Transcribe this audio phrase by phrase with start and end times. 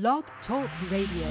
[0.00, 1.28] Blog Talk Radio.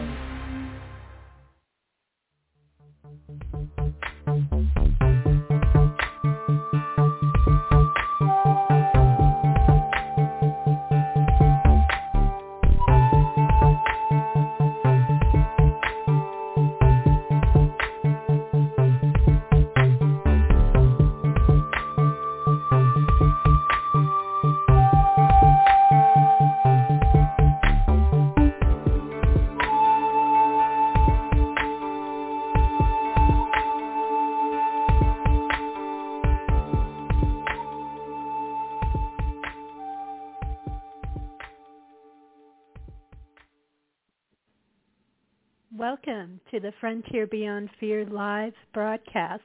[46.53, 49.41] To the Frontier Beyond Fear live broadcast.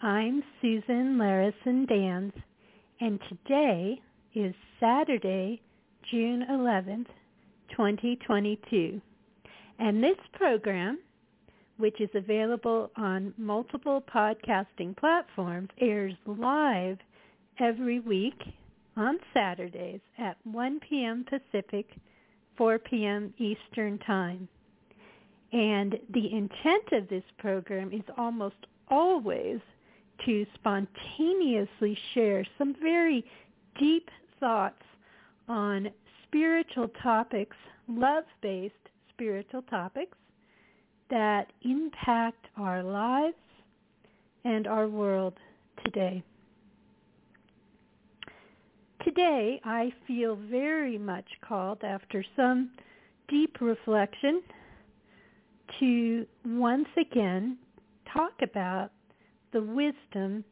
[0.00, 2.32] I'm Susan Larison Danz,
[3.02, 4.00] and today
[4.34, 5.60] is Saturday,
[6.10, 7.08] June 11th,
[7.68, 8.98] 2022.
[9.78, 11.00] And this program,
[11.76, 16.96] which is available on multiple podcasting platforms, airs live
[17.60, 18.40] every week
[18.96, 21.26] on Saturdays at 1 p.m.
[21.28, 21.90] Pacific,
[22.56, 23.34] 4 p.m.
[23.36, 24.48] Eastern Time.
[25.52, 28.56] And the intent of this program is almost
[28.88, 29.60] always
[30.24, 33.24] to spontaneously share some very
[33.78, 34.08] deep
[34.40, 34.82] thoughts
[35.48, 35.88] on
[36.24, 37.56] spiritual topics,
[37.88, 38.74] love-based
[39.12, 40.16] spiritual topics
[41.10, 43.36] that impact our lives
[44.44, 45.34] and our world
[45.84, 46.22] today.
[49.04, 52.72] Today, I feel very much called after some
[53.28, 54.42] deep reflection
[55.80, 57.58] to once again
[58.12, 58.90] talk about
[59.52, 60.44] the wisdom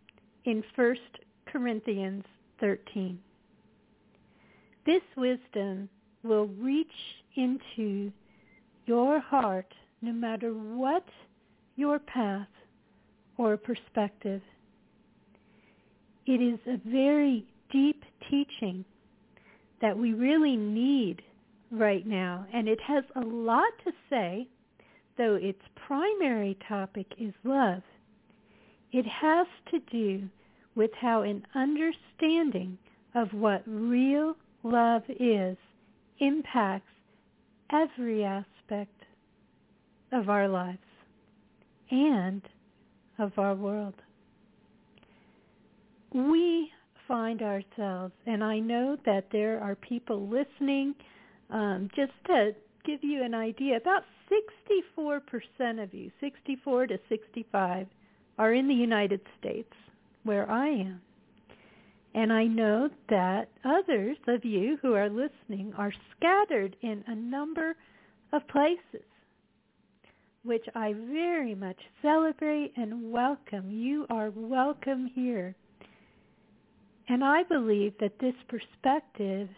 [0.45, 0.97] in 1
[1.47, 2.25] Corinthians
[2.61, 3.19] 13.
[4.87, 5.89] This wisdom
[6.23, 6.87] will reach
[7.37, 8.13] into
[8.87, 11.05] your heart no matter what
[11.77, 12.49] your path
[13.39, 14.43] or perspective.
[16.27, 18.85] It is a very deep teaching
[19.81, 21.23] that we really need
[21.71, 24.49] right now, and it has a lot to say
[25.17, 27.83] though its primary topic is love,
[28.93, 30.29] it has to do
[30.75, 32.79] with how an understanding
[33.15, 35.57] of what real love is
[36.19, 36.91] impacts
[37.73, 39.05] every aspect
[40.13, 40.79] of our lives
[41.91, 42.43] and
[43.19, 43.95] of our world.
[46.13, 46.71] We
[47.09, 50.95] find ourselves, and I know that there are people listening,
[51.51, 52.53] um, just to
[52.85, 57.87] give you an idea, about 64% of you, 64 to 65,
[58.39, 59.73] are in the United States,
[60.25, 61.01] where I am.
[62.15, 67.75] And I know that others of you who are listening are scattered in a number
[68.33, 69.07] of places,
[70.45, 73.71] which I very much celebrate and welcome.
[73.71, 75.57] You are welcome here.
[77.09, 79.49] And I believe that this perspective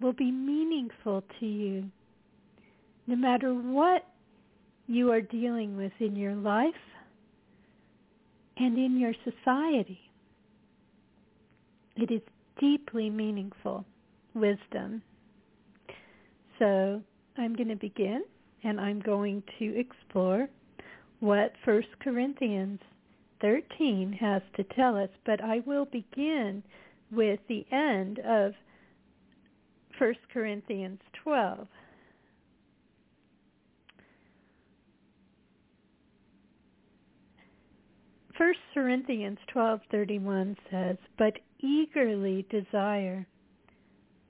[0.00, 1.90] will be meaningful to you
[3.08, 4.06] no matter what
[4.86, 6.74] you are dealing with in your life
[8.58, 9.98] and in your society.
[11.96, 12.20] It is
[12.60, 13.86] deeply meaningful
[14.34, 15.02] wisdom.
[16.58, 17.00] So
[17.38, 18.24] I'm going to begin
[18.62, 20.48] and I'm going to explore
[21.20, 22.80] what 1 Corinthians
[23.40, 26.62] 13 has to tell us, but I will begin
[27.10, 28.52] with the end of
[29.98, 31.66] 1 Corinthians 12.
[38.38, 43.26] 1 Corinthians 12:31 says, "But eagerly desire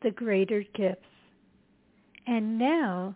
[0.01, 1.05] the greater gifts.
[2.27, 3.15] And now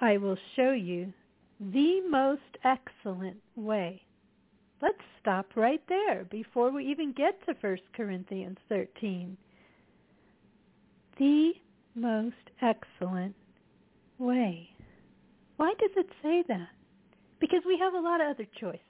[0.00, 1.12] I will show you
[1.58, 4.04] the most excellent way."
[4.80, 9.36] Let's stop right there before we even get to 1 Corinthians 13.
[11.16, 11.60] The
[11.96, 13.34] most excellent
[14.18, 14.70] way.
[15.56, 16.70] Why does it say that?
[17.40, 18.87] Because we have a lot of other choices.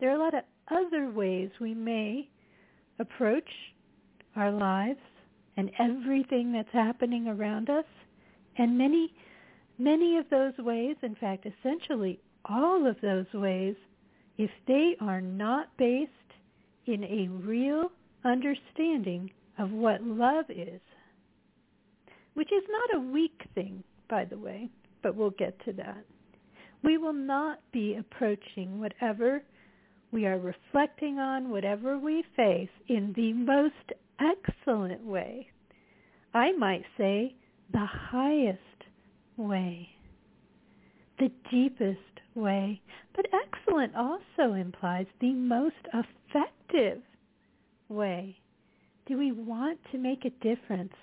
[0.00, 2.28] There are a lot of other ways we may
[2.98, 3.48] approach
[4.36, 5.00] our lives
[5.56, 7.84] and everything that's happening around us.
[8.56, 9.12] And many,
[9.78, 13.76] many of those ways, in fact, essentially all of those ways,
[14.36, 16.10] if they are not based
[16.86, 17.90] in a real
[18.24, 20.80] understanding of what love is,
[22.34, 24.68] which is not a weak thing, by the way,
[25.02, 26.04] but we'll get to that.
[26.82, 29.42] We will not be approaching whatever
[30.14, 35.48] we are reflecting on whatever we face in the most excellent way.
[36.32, 37.34] I might say
[37.72, 38.60] the highest
[39.36, 39.88] way,
[41.18, 41.98] the deepest
[42.36, 42.80] way.
[43.16, 47.02] But excellent also implies the most effective
[47.88, 48.36] way.
[49.06, 50.94] Do we want to make a difference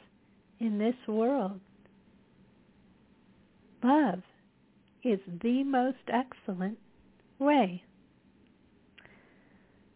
[0.62, 1.60] in this world?
[3.84, 4.22] Love
[5.04, 6.78] is the most excellent
[7.40, 7.84] way.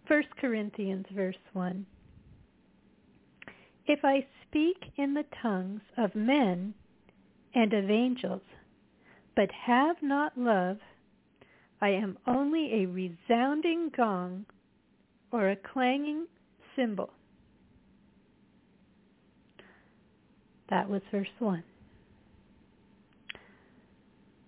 [0.07, 1.85] 1 Corinthians verse 1.
[3.87, 6.73] If I speak in the tongues of men
[7.55, 8.41] and of angels,
[9.35, 10.77] but have not love,
[11.81, 14.45] I am only a resounding gong
[15.31, 16.27] or a clanging
[16.75, 17.09] cymbal.
[20.69, 21.63] That was verse 1.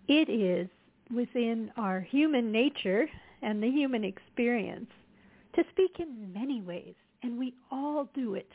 [0.08, 0.68] It is
[1.14, 3.08] within our human nature
[3.42, 4.90] and the human experience
[5.58, 6.94] to speak in many ways,
[7.24, 8.50] and we all do it.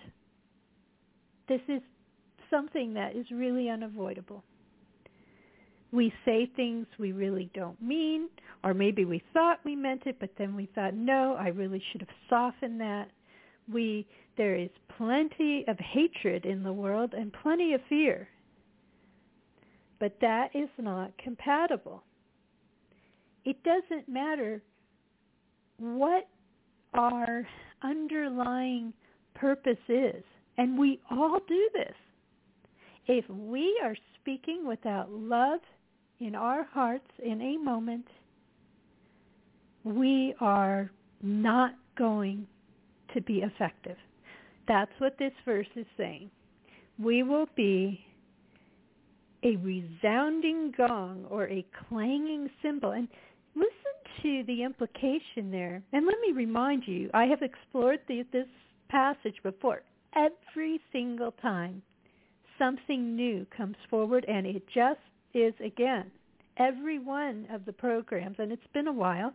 [1.48, 1.82] This is
[2.48, 4.44] something that is really unavoidable.
[5.90, 8.28] We say things we really don't mean,
[8.64, 12.00] or maybe we thought we meant it, but then we thought, no, I really should
[12.00, 13.10] have softened that.
[13.70, 14.06] We
[14.36, 18.28] there is plenty of hatred in the world and plenty of fear.
[20.00, 22.02] But that is not compatible.
[23.44, 24.62] It doesn't matter
[25.78, 26.28] what
[26.94, 27.46] our
[27.82, 28.92] underlying
[29.34, 30.22] purpose is.
[30.58, 31.94] And we all do this.
[33.06, 35.60] If we are speaking without love
[36.20, 38.06] in our hearts in a moment,
[39.84, 40.90] we are
[41.22, 42.46] not going
[43.14, 43.96] to be effective.
[44.68, 46.30] That's what this verse is saying.
[46.98, 48.04] We will be
[49.42, 52.92] a resounding gong or a clanging cymbal.
[52.92, 53.08] And
[53.56, 53.72] listen
[54.22, 55.82] to the implication there.
[55.92, 58.46] And let me remind you, I have explored the, this
[58.88, 59.82] passage before.
[60.14, 61.82] Every single time
[62.58, 65.00] something new comes forward, and it just
[65.34, 66.10] is again.
[66.58, 69.32] Every one of the programs, and it's been a while,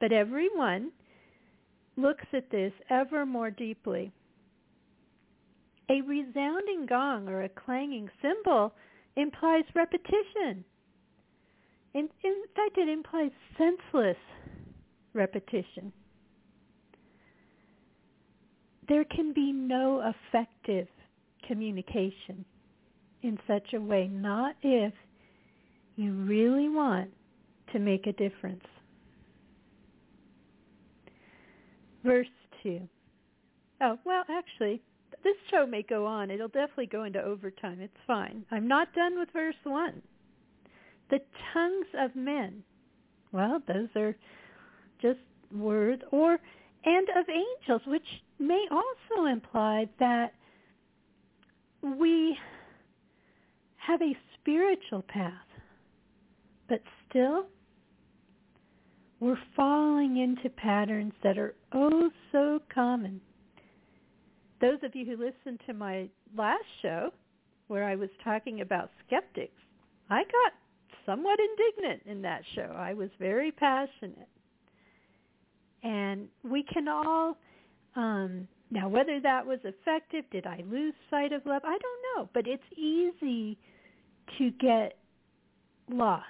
[0.00, 0.92] but every one
[1.96, 4.12] looks at this ever more deeply.
[5.90, 8.74] A resounding gong or a clanging cymbal
[9.16, 10.64] implies repetition.
[11.94, 14.16] In, in fact, it implies senseless
[15.14, 15.92] repetition.
[18.88, 20.86] There can be no effective
[21.46, 22.44] communication
[23.22, 24.92] in such a way, not if
[25.96, 27.10] you really want
[27.72, 28.64] to make a difference.
[32.04, 32.28] Verse
[32.62, 32.80] 2.
[33.80, 34.80] Oh, well, actually,
[35.24, 36.30] this show may go on.
[36.30, 37.80] It'll definitely go into overtime.
[37.80, 38.44] It's fine.
[38.50, 40.00] I'm not done with verse 1.
[41.10, 41.20] The
[41.52, 42.62] tongues of men.
[43.32, 44.14] Well, those are
[45.00, 45.20] just
[45.52, 46.38] words or
[46.84, 48.06] and of angels, which
[48.38, 50.32] may also imply that
[51.82, 52.36] we
[53.76, 55.32] have a spiritual path,
[56.68, 57.46] but still
[59.20, 63.20] we're falling into patterns that are oh so common.
[64.60, 67.10] Those of you who listened to my last show
[67.68, 69.60] where I was talking about skeptics,
[70.10, 70.52] I got
[71.08, 72.74] somewhat indignant in that show.
[72.76, 74.28] I was very passionate.
[75.82, 77.38] And we can all,
[77.96, 81.62] um, now whether that was effective, did I lose sight of love?
[81.64, 82.28] I don't know.
[82.34, 83.56] But it's easy
[84.36, 84.98] to get
[85.90, 86.24] lost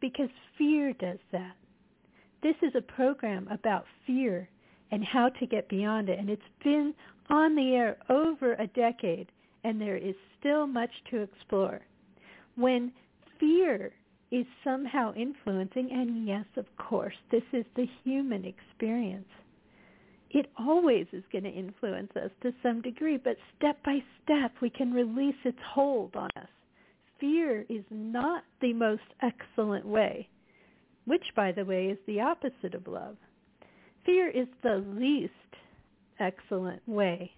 [0.00, 1.56] because fear does that.
[2.42, 4.48] This is a program about fear
[4.92, 6.20] and how to get beyond it.
[6.20, 6.94] And it's been
[7.30, 9.32] on the air over a decade,
[9.64, 11.80] and there is still much to explore
[12.56, 12.92] when
[13.38, 13.92] fear
[14.30, 19.28] is somehow influencing, and yes, of course, this is the human experience.
[20.30, 24.70] It always is going to influence us to some degree, but step by step we
[24.70, 26.48] can release its hold on us.
[27.20, 30.28] Fear is not the most excellent way,
[31.04, 33.16] which, by the way, is the opposite of love.
[34.04, 35.32] Fear is the least
[36.18, 37.30] excellent way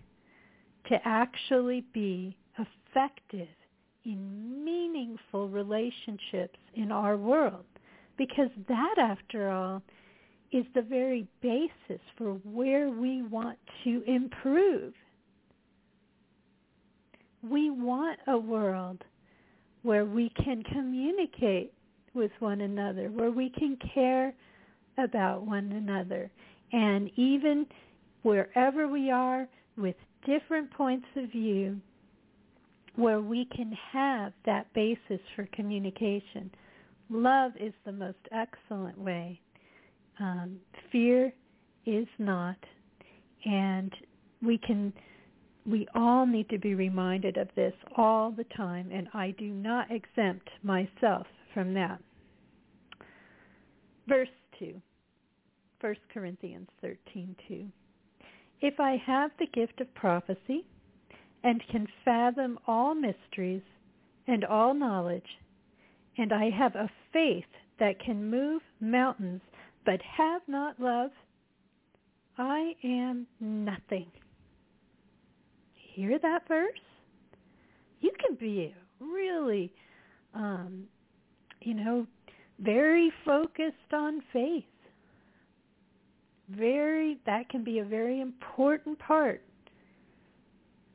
[0.89, 3.49] to actually be effective
[4.07, 7.65] in meaningful relationships in our world.
[8.17, 9.83] Because that, after all,
[10.53, 14.95] is the very basis for where we want to improve.
[17.43, 19.03] We want a world
[19.83, 21.73] where we can communicate
[22.15, 24.33] with one another, where we can care
[24.99, 26.31] about one another.
[26.73, 27.67] And even
[28.23, 29.47] wherever we are
[29.77, 31.81] with different points of view,
[32.97, 36.51] where we can have that basis for communication.
[37.11, 39.41] Love is the most excellent way.
[40.19, 40.57] Um,
[40.91, 41.33] fear
[41.85, 42.57] is not.
[43.45, 43.93] And
[44.43, 44.93] we can
[45.67, 49.91] we all need to be reminded of this all the time, and I do not
[49.91, 52.01] exempt myself from that.
[54.07, 54.29] Verse
[54.61, 54.81] 2,
[55.81, 57.69] 1 Corinthians 13:2.
[58.61, 60.65] If I have the gift of prophecy
[61.47, 63.63] and can fathom all mysteries
[64.27, 65.39] and all knowledge,
[66.19, 67.45] and I have a faith
[67.79, 69.41] that can move mountains
[69.85, 71.13] but have not love,
[72.37, 74.09] I am nothing.
[75.95, 76.81] Hear that verse?
[78.01, 79.73] You can be really,
[80.35, 80.83] um,
[81.61, 82.09] you know,
[82.59, 84.65] very focused on faith.
[86.49, 89.43] Very, that can be a very important part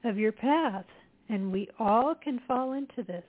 [0.03, 0.85] of your path.
[1.29, 3.23] And we all can fall into this.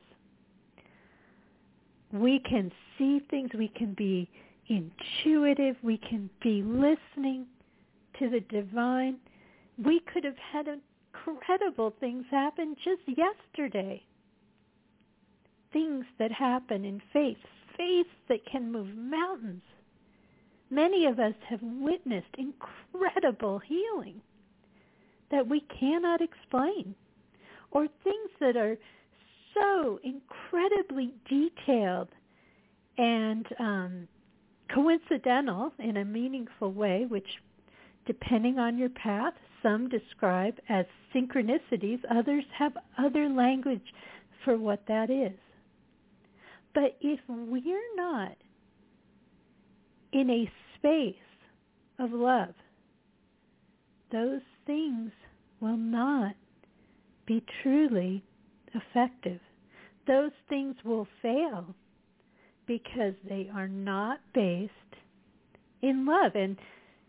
[2.13, 3.51] We can see things.
[3.55, 4.29] We can be
[4.69, 5.77] intuitive.
[5.83, 7.47] We can be listening
[8.19, 9.17] to the divine.
[9.83, 14.03] We could have had incredible things happen just yesterday.
[15.73, 17.39] Things that happen in faith.
[17.77, 19.63] Faith that can move mountains.
[20.71, 24.21] Many of us have witnessed incredible healing
[25.33, 26.95] that we cannot explain
[27.73, 28.77] or things that are
[29.55, 32.09] so incredibly detailed
[32.99, 34.09] and um,
[34.73, 37.27] coincidental in a meaningful way, which
[38.07, 40.85] depending on your path, some describe as
[41.15, 43.95] synchronicities, others have other language
[44.45, 45.39] for what that is.
[46.75, 48.37] But if we're not
[50.13, 51.15] in a space
[51.99, 52.55] of love,
[54.11, 55.13] those things
[55.61, 56.35] will not
[57.27, 58.23] be truly
[58.75, 59.41] effective.
[60.07, 61.75] Those things will fail
[62.67, 64.73] because they are not based
[65.83, 66.33] in love.
[66.35, 66.57] And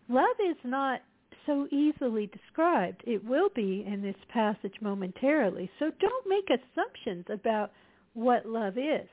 [0.09, 1.01] love is not
[1.45, 3.03] so easily described.
[3.05, 5.69] It will be in this passage momentarily.
[5.79, 7.71] So don't make assumptions about
[8.13, 9.07] what love is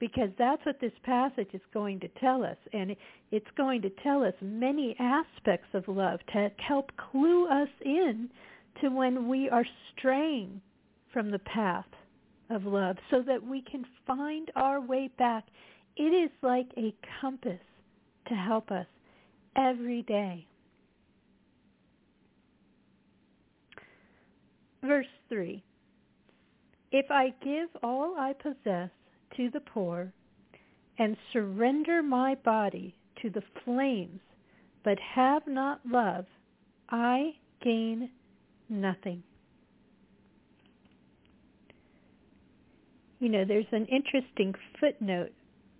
[0.00, 2.56] because that's what this passage is going to tell us.
[2.72, 2.96] And
[3.30, 8.30] it's going to tell us many aspects of love to help clue us in
[8.80, 10.60] to when we are straying
[11.12, 11.84] from the path
[12.48, 15.44] of love so that we can find our way back.
[15.96, 17.60] It is like a compass
[18.28, 18.86] to help us
[19.54, 20.46] every day.
[24.82, 25.62] Verse 3
[26.90, 28.88] If I give all I possess
[29.36, 30.12] to the poor
[30.98, 34.20] and surrender my body to the flames
[34.84, 36.24] but have not love,
[36.88, 38.10] I gain
[38.68, 39.22] nothing.
[43.18, 45.32] You know, there's an interesting footnote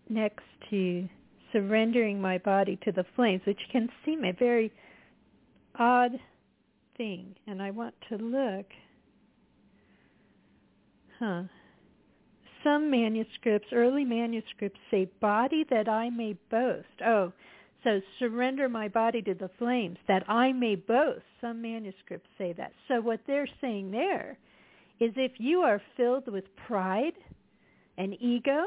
[0.09, 1.09] next to
[1.52, 4.71] surrendering my body to the flames, which can seem a very
[5.78, 6.12] odd
[6.97, 7.35] thing.
[7.47, 8.66] And I want to look.
[11.19, 11.42] Huh.
[12.62, 16.87] Some manuscripts, early manuscripts say, body that I may boast.
[17.05, 17.33] Oh,
[17.85, 21.25] so surrender my body to the flames that I may boast.
[21.40, 22.73] Some manuscripts say that.
[22.88, 24.37] So what they're saying there
[25.00, 27.14] is if you are filled with pride
[27.97, 28.67] and ego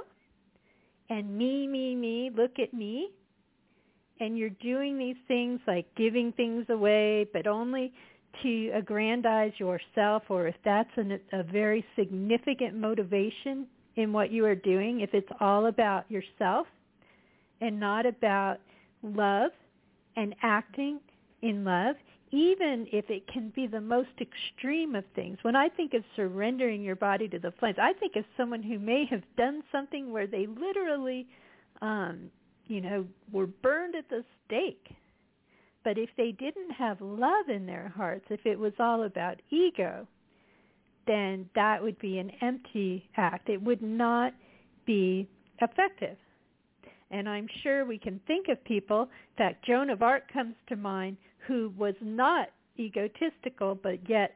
[1.10, 3.10] and me, me, me, look at me,
[4.20, 7.94] and you're doing these things like giving things away, but only
[8.42, 14.56] to aggrandize yourself or if that's an, a very significant motivation in what you are
[14.56, 16.68] doing, if it's all about yourself
[17.62, 18.60] and not about
[19.02, 19.52] love
[20.16, 21.00] and acting
[21.42, 21.96] in love,
[22.32, 25.38] even if it can be the most extreme of things.
[25.44, 28.80] When I think of surrendering your body to the flames, I think of someone who
[28.80, 31.28] may have done something where they literally,
[31.82, 32.32] um,
[32.66, 34.96] you know, were burned at the stake.
[35.84, 40.08] But if they didn't have love in their hearts, if it was all about ego,
[41.08, 43.50] then that would be an empty act.
[43.50, 44.34] It would not
[44.86, 45.28] be
[45.62, 46.18] effective.
[47.12, 49.08] And I'm sure we can think of people,
[49.38, 51.18] fact, Joan of Arc comes to mind,
[51.48, 54.34] who was not egotistical, but yet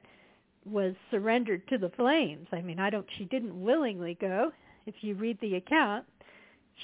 [0.65, 2.47] was surrendered to the flames.
[2.51, 4.51] I mean, I don't, she didn't willingly go.
[4.85, 6.05] If you read the account,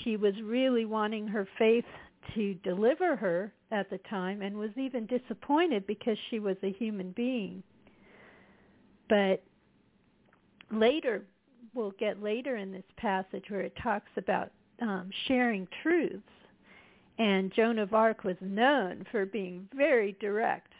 [0.03, 1.85] she was really wanting her faith
[2.33, 7.11] to deliver her at the time and was even disappointed because she was a human
[7.11, 7.61] being.
[9.09, 9.43] But
[10.79, 11.23] later,
[11.73, 14.51] we'll get later in this passage where it talks about
[14.81, 16.21] um, sharing truths.
[17.19, 20.73] And Joan of Arc was known for being very direct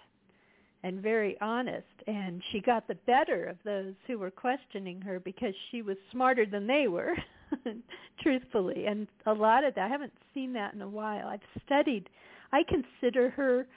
[0.84, 1.86] and very honest.
[2.08, 6.46] And she got the better of those who were questioning her because she was smarter
[6.46, 7.16] than they were,
[8.22, 8.88] truthfully.
[8.88, 11.28] And a lot of that, I haven't seen that in a while.
[11.28, 12.10] I've studied,
[12.52, 13.68] I consider her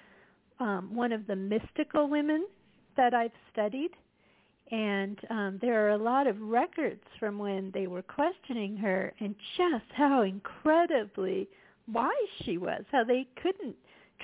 [0.59, 2.47] um, one of the mystical women
[2.97, 3.91] that I've studied
[4.73, 9.35] And um, there are a lot of records from when they were questioning her and
[9.57, 11.49] just how incredibly
[11.93, 12.11] wise
[12.45, 13.77] she was, how they couldn't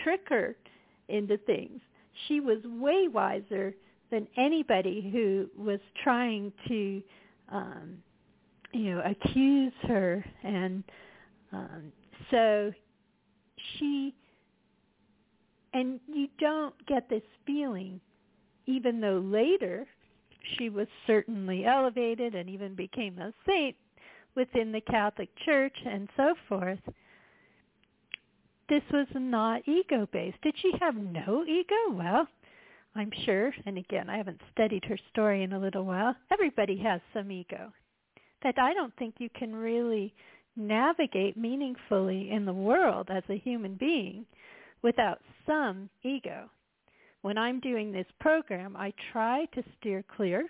[0.02, 0.56] trick her
[1.08, 1.80] into things.
[2.26, 3.74] She was way wiser
[4.10, 7.02] than anybody who was trying to,
[7.50, 7.98] um,
[8.72, 10.24] you know, accuse her.
[10.42, 10.82] And
[11.52, 11.92] um,
[12.30, 12.72] so
[13.78, 14.12] she,
[15.72, 18.00] and you don't get this feeling,
[18.66, 19.86] even though later
[20.56, 23.76] she was certainly elevated and even became a saint
[24.34, 26.78] within the Catholic Church and so forth.
[28.68, 30.40] This was not ego-based.
[30.42, 31.92] Did she have no ego?
[31.92, 32.26] Well,
[32.94, 37.00] I'm sure, and again, I haven't studied her story in a little while, everybody has
[37.12, 37.72] some ego.
[38.42, 40.14] That I don't think you can really
[40.56, 44.26] navigate meaningfully in the world as a human being
[44.82, 46.50] without some ego
[47.22, 50.46] when I'm doing this program, I try to steer clear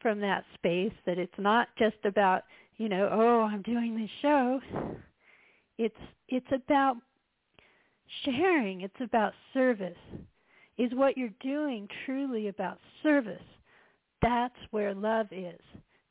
[0.00, 2.42] from that space that it's not just about,
[2.76, 4.60] you know, oh, I'm doing this show.
[5.78, 5.96] It's
[6.28, 6.96] it's about
[8.24, 8.82] sharing.
[8.82, 9.96] It's about service.
[10.76, 13.40] Is what you're doing truly about service?
[14.22, 15.60] That's where love is.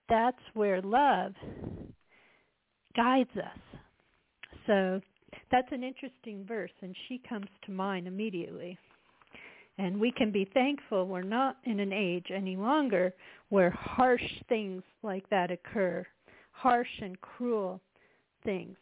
[0.09, 1.33] That's where love
[2.95, 3.79] guides us.
[4.67, 5.01] So
[5.51, 8.77] that's an interesting verse, and she comes to mind immediately.
[9.77, 13.13] And we can be thankful we're not in an age any longer
[13.49, 16.05] where harsh things like that occur,
[16.51, 17.81] harsh and cruel
[18.43, 18.77] things.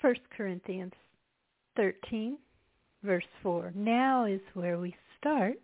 [0.00, 0.92] First Corinthians
[1.76, 2.38] 13,
[3.02, 3.72] verse 4.
[3.74, 5.54] Now is where we start.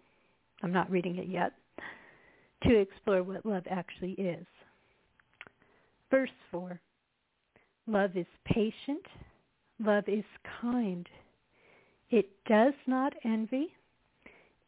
[0.63, 1.53] I'm not reading it yet.
[2.65, 4.47] To explore what love actually is.
[6.11, 6.81] Verse 4.
[7.87, 9.05] Love is patient
[9.79, 10.25] Love is
[10.61, 11.07] kind.
[12.11, 13.69] It does not envy.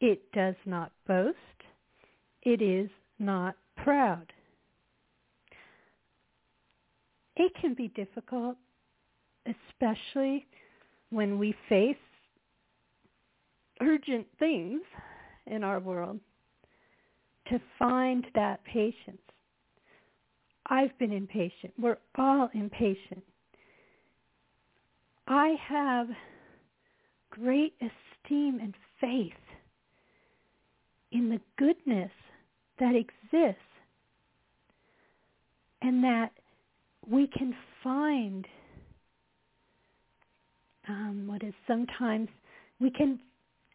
[0.01, 1.37] It does not boast.
[2.43, 4.31] It is not proud.
[7.35, 8.57] It can be difficult,
[9.45, 10.45] especially
[11.09, 11.95] when we face
[13.81, 14.81] urgent things
[15.47, 16.19] in our world,
[17.47, 19.21] to find that patience.
[20.67, 21.73] I've been impatient.
[21.79, 23.23] We're all impatient.
[25.29, 26.07] I have
[27.29, 29.31] great esteem and faith
[31.11, 32.11] in the goodness
[32.79, 33.61] that exists
[35.83, 36.31] and that
[37.07, 38.47] we can find
[40.87, 42.27] um, what is sometimes
[42.79, 43.19] we can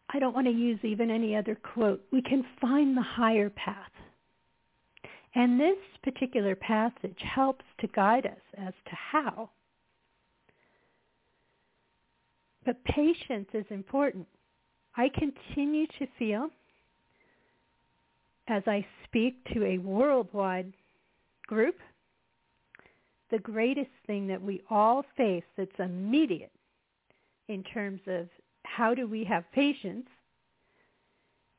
[0.09, 2.01] I don't want to use even any other quote.
[2.11, 3.89] We can find the higher path.
[5.33, 9.49] And this particular passage helps to guide us as to how.
[12.65, 14.27] But patience is important.
[14.97, 16.49] I continue to feel
[18.47, 20.73] as I speak to a worldwide
[21.47, 21.77] group,
[23.31, 26.51] the greatest thing that we all face that's immediate
[27.47, 28.27] in terms of
[28.63, 30.07] how do we have patience,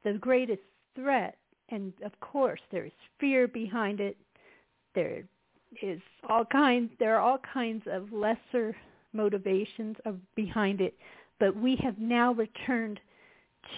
[0.05, 0.63] the greatest
[0.95, 1.37] threat,
[1.71, 4.17] and of course there is fear behind it,
[4.95, 5.23] there
[5.83, 8.75] is all kinds, there are all kinds of lesser
[9.17, 10.95] motivations of, behind it,
[11.39, 13.01] but we have now returned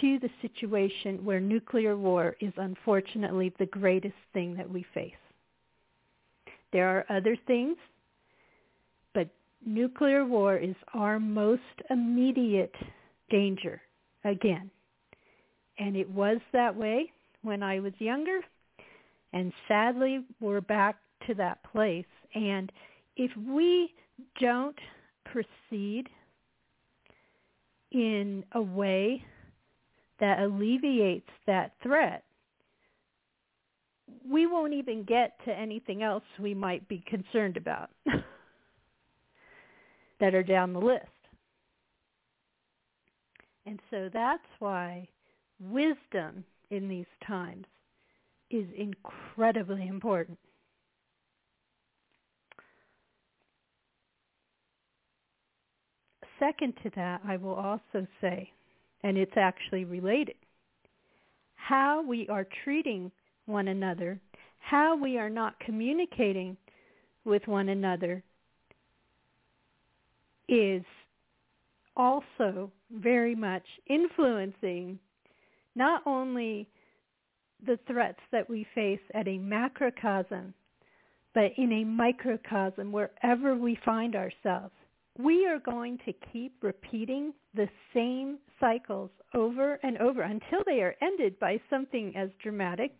[0.00, 5.12] to the situation where nuclear war is unfortunately the greatest thing that we face.
[6.72, 7.76] There are other things,
[9.14, 9.28] but
[9.64, 12.74] nuclear war is our most immediate
[13.30, 13.80] danger
[14.24, 14.70] again.
[15.78, 17.10] And it was that way
[17.42, 18.40] when I was younger,
[19.32, 20.96] and sadly we're back
[21.26, 22.04] to that place.
[22.34, 22.70] And
[23.16, 23.94] if we
[24.40, 24.78] don't
[25.32, 26.08] proceed
[27.90, 29.24] in a way
[30.20, 32.24] that alleviates that threat,
[34.28, 37.90] we won't even get to anything else we might be concerned about
[40.20, 41.04] that are down the list.
[43.66, 45.08] And so that's why
[45.60, 47.66] wisdom in these times
[48.50, 50.38] is incredibly important.
[56.38, 58.50] Second to that, I will also say,
[59.02, 60.36] and it's actually related,
[61.54, 63.10] how we are treating
[63.46, 64.18] one another,
[64.60, 66.56] how we are not communicating
[67.24, 68.22] with one another
[70.48, 70.82] is
[71.96, 74.98] also very much influencing
[75.74, 76.68] not only
[77.66, 80.54] the threats that we face at a macrocosm,
[81.34, 84.72] but in a microcosm wherever we find ourselves
[85.18, 90.94] we are going to keep repeating the same cycles over and over until they are
[91.02, 92.92] ended by something as dramatic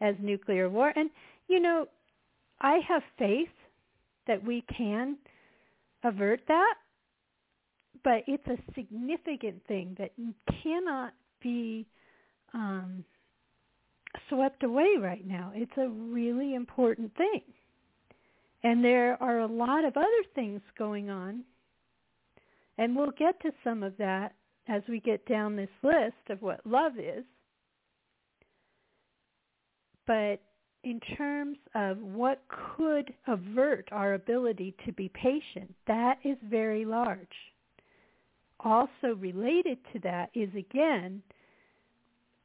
[0.00, 0.92] as nuclear war.
[0.96, 1.10] And,
[1.48, 1.86] you know,
[2.60, 3.48] I have faith
[4.26, 5.18] that we can
[6.02, 6.74] avert that,
[8.02, 10.12] but it's a significant thing that
[10.62, 11.86] cannot be
[12.54, 13.04] um,
[14.30, 15.52] swept away right now.
[15.54, 17.42] It's a really important thing.
[18.64, 21.44] And there are a lot of other things going on.
[22.78, 24.34] And we'll get to some of that
[24.66, 27.24] as we get down this list of what love is.
[30.06, 30.40] But
[30.82, 37.18] in terms of what could avert our ability to be patient, that is very large.
[38.60, 41.22] Also related to that is again,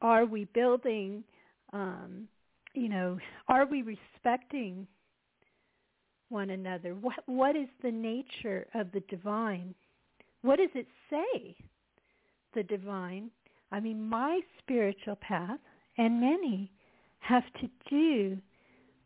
[0.02, 1.24] are we building,
[1.72, 2.28] um,
[2.74, 4.86] you know, are we respecting
[6.30, 6.94] one another?
[6.94, 9.74] What what is the nature of the divine?
[10.42, 11.56] What does it say?
[12.54, 13.30] The divine.
[13.70, 15.60] I mean, my spiritual path
[15.98, 16.70] and many
[17.20, 18.38] have to do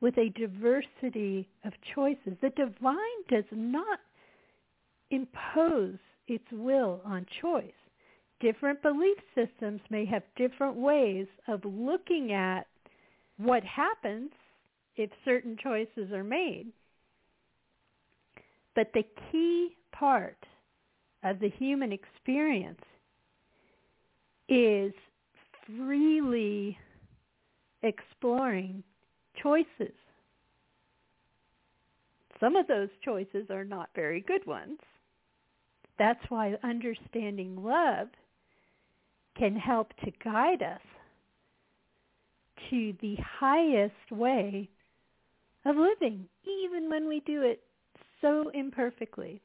[0.01, 2.37] with a diversity of choices.
[2.41, 3.99] The divine does not
[5.11, 7.73] impose its will on choice.
[8.41, 12.67] Different belief systems may have different ways of looking at
[13.39, 14.31] what happens
[14.97, 16.67] if certain choices are made.
[18.75, 20.37] But the key part
[21.23, 22.83] of the human experience
[24.49, 24.93] is
[25.67, 26.79] freely
[27.83, 28.83] exploring
[29.43, 29.95] choices.
[32.41, 34.79] Some of those choices are not very good ones.
[35.99, 38.09] That's why understanding love
[39.39, 40.81] can help to guide us
[42.71, 44.69] to the highest way
[45.65, 47.63] of living, even when we do it
[48.25, 49.43] so imperfectly.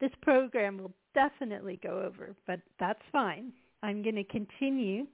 [0.00, 3.52] This program will definitely go over, but that's fine.
[3.82, 5.06] I'm going to continue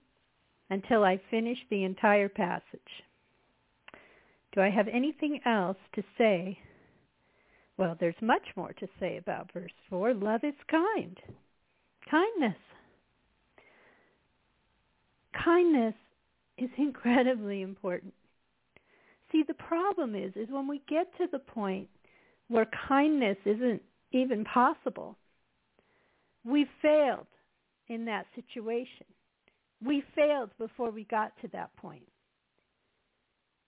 [0.68, 2.62] until I finish the entire passage.
[4.53, 6.59] Do I have anything else to say?
[7.79, 10.12] Well, there's much more to say about verse 4.
[10.12, 11.18] Love is kind.
[12.11, 12.59] Kindness.
[15.42, 15.94] Kindness
[16.59, 18.12] is incredibly important.
[19.30, 21.88] See, the problem is, is when we get to the point
[22.48, 25.16] where kindness isn't even possible,
[26.44, 27.26] we failed
[27.88, 29.06] in that situation.
[29.84, 32.08] We failed before we got to that point.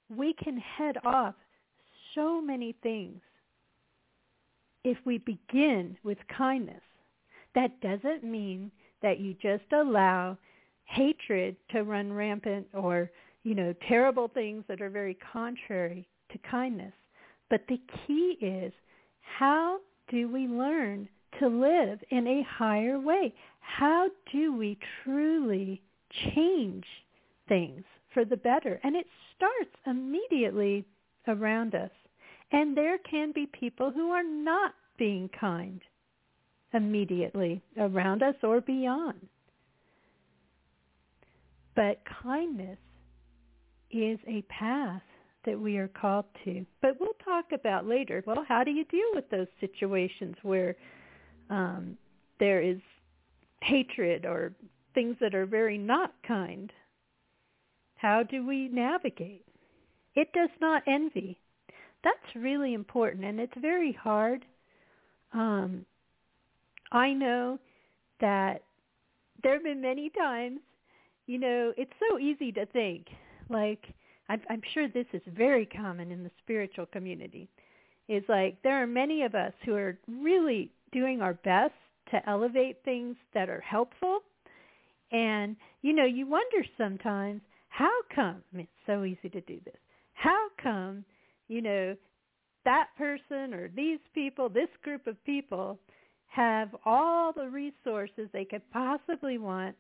[0.09, 1.35] We can head off
[2.15, 3.21] so many things
[4.83, 6.81] if we begin with kindness.
[7.55, 8.71] That doesn't mean
[9.03, 10.39] that you just allow
[10.85, 13.11] hatred to run rampant or,
[13.43, 16.93] you know, terrible things that are very contrary to kindness.
[17.49, 18.73] But the key is
[19.21, 19.79] how
[20.11, 23.35] do we learn to live in a higher way?
[23.61, 25.83] How do we truly
[26.35, 26.85] change
[27.49, 28.81] things for the better.
[28.83, 30.85] And it starts immediately
[31.29, 31.91] around us.
[32.53, 35.81] And there can be people who are not being kind
[36.73, 39.29] immediately around us or beyond.
[41.77, 42.79] But kindness
[43.91, 45.03] is a path
[45.45, 46.65] that we are called to.
[46.83, 50.77] But we'll talk about later, well, how do you deal with those situations where
[51.49, 51.97] um,
[52.39, 52.79] there is
[53.63, 54.53] hatred or
[54.95, 56.73] things that are very not kind.
[57.97, 59.45] How do we navigate?
[60.15, 61.39] It does not envy.
[62.03, 64.45] That's really important, and it's very hard.
[65.33, 65.85] Um,
[66.93, 67.59] I know
[68.21, 68.63] that
[69.43, 70.61] there have been many times,
[71.27, 73.07] you know, it's so easy to think,
[73.51, 73.85] like,
[74.29, 77.49] I'm, sure this is very common in the spiritual community,
[78.09, 81.75] is like there are many of us who are really doing our best
[82.11, 84.21] to elevate things that are helpful.
[85.13, 89.77] And, you know, you wonder sometimes, how come, it's so easy to do this,
[90.13, 91.05] how come,
[91.49, 91.97] you know,
[92.65, 95.79] that person or these people, this group of people
[96.27, 99.75] have all the resources they could possibly want,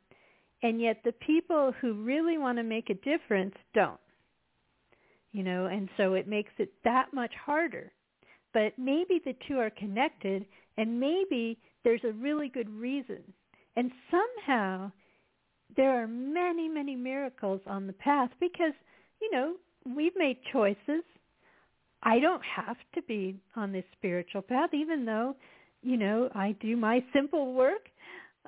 [0.62, 4.01] and yet the people who really want to make a difference don't.
[5.33, 7.92] You know, and so it makes it that much harder.
[8.53, 10.44] But maybe the two are connected,
[10.77, 13.23] and maybe there's a really good reason.
[13.77, 14.90] And somehow
[15.77, 18.73] there are many, many miracles on the path because,
[19.23, 19.55] you know,
[19.94, 21.05] we've made choices.
[22.03, 25.37] I don't have to be on this spiritual path, even though,
[25.83, 27.88] you know, I do my simple work.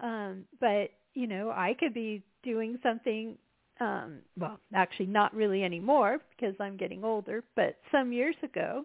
[0.02, 3.36] Um, but, you know, I could be doing something,
[3.80, 8.84] um, well, actually not really anymore because I'm getting older, but some years ago,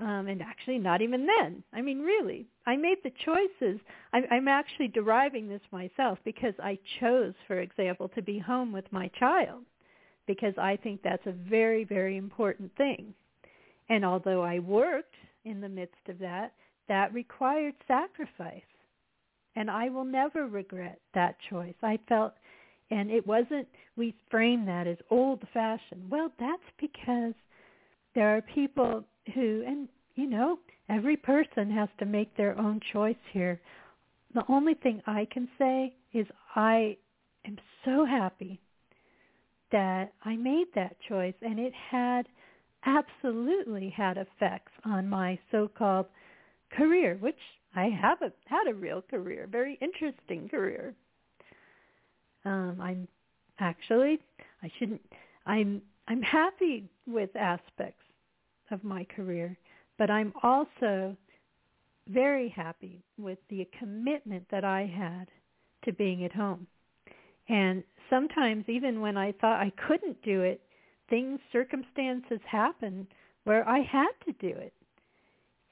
[0.00, 1.64] Um, and actually, not even then.
[1.72, 3.80] I mean, really, I made the choices.
[4.12, 8.92] I, I'm actually deriving this myself because I chose, for example, to be home with
[8.92, 9.64] my child
[10.28, 13.12] because I think that's a very, very important thing.
[13.88, 16.52] And although I worked in the midst of that,
[16.86, 18.70] that required sacrifice.
[19.58, 21.74] And I will never regret that choice.
[21.82, 22.32] I felt,
[22.92, 23.66] and it wasn't,
[23.96, 26.08] we frame that as old fashioned.
[26.08, 27.34] Well, that's because
[28.14, 29.02] there are people
[29.34, 33.60] who, and you know, every person has to make their own choice here.
[34.32, 36.96] The only thing I can say is I
[37.44, 38.60] am so happy
[39.72, 42.28] that I made that choice and it had
[42.86, 46.06] absolutely had effects on my so-called
[46.70, 47.34] career, which
[47.74, 50.94] I have a, had a real career, very interesting career.
[52.44, 53.08] Um, I'm
[53.58, 54.20] actually,
[54.62, 55.02] I shouldn't,
[55.46, 58.04] I'm, I'm happy with aspects
[58.70, 59.56] of my career,
[59.98, 61.16] but I'm also
[62.08, 65.28] very happy with the commitment that I had
[65.84, 66.66] to being at home.
[67.48, 70.60] And sometimes even when I thought I couldn't do it,
[71.08, 73.06] things, circumstances happen
[73.44, 74.72] where I had to do it.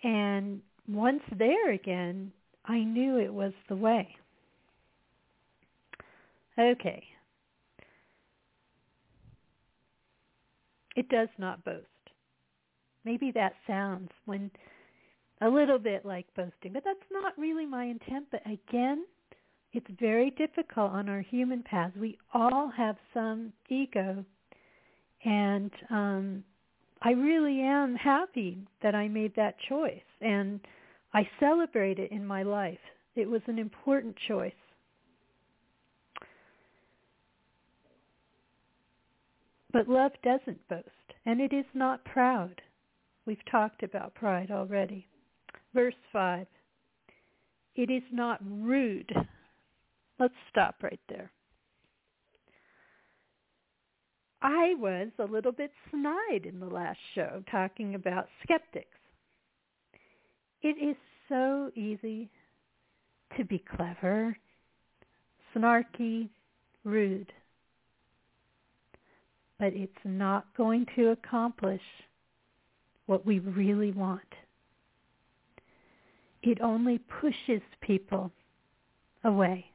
[0.02, 2.32] And once there again,
[2.64, 4.16] I knew it was the way.
[6.58, 7.02] Okay.
[10.96, 11.86] It does not boast.
[13.04, 14.50] Maybe that sounds when
[15.42, 18.26] a little bit like boasting, but that's not really my intent.
[18.30, 19.04] But again,
[19.72, 21.92] it's very difficult on our human path.
[21.96, 24.24] We all have some ego
[25.24, 26.44] and um,
[27.06, 30.02] I really am happy that I made that choice.
[30.20, 30.58] And
[31.14, 32.80] I celebrate it in my life.
[33.14, 34.52] It was an important choice.
[39.72, 40.88] But love doesn't boast,
[41.24, 42.60] and it is not proud.
[43.24, 45.06] We've talked about pride already.
[45.74, 46.44] Verse 5.
[47.76, 49.12] It is not rude.
[50.18, 51.30] Let's stop right there.
[54.42, 58.86] I was a little bit snide in the last show talking about skeptics.
[60.62, 60.96] It is
[61.28, 62.28] so easy
[63.36, 64.36] to be clever,
[65.54, 66.28] snarky,
[66.84, 67.32] rude,
[69.58, 71.82] but it's not going to accomplish
[73.06, 74.20] what we really want.
[76.42, 78.30] It only pushes people
[79.24, 79.66] away.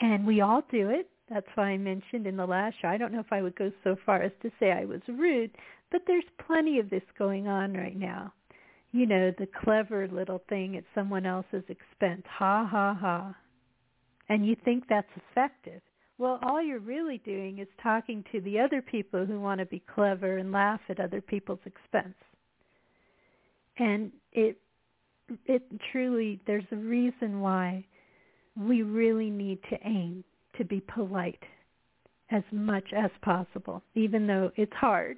[0.00, 1.08] And we all do it.
[1.28, 2.88] That's why I mentioned in the last show.
[2.88, 5.50] I don't know if I would go so far as to say I was rude,
[5.90, 8.32] but there's plenty of this going on right now.
[8.92, 12.22] You know, the clever little thing at someone else's expense.
[12.38, 13.34] Ha, ha, ha.
[14.28, 15.82] And you think that's effective.
[16.18, 19.82] Well, all you're really doing is talking to the other people who want to be
[19.94, 22.14] clever and laugh at other people's expense.
[23.78, 24.56] And it
[25.44, 25.62] it
[25.92, 27.84] truly there's a reason why
[28.56, 30.24] we really need to aim
[30.58, 31.42] to be polite
[32.30, 35.16] as much as possible, even though it's hard.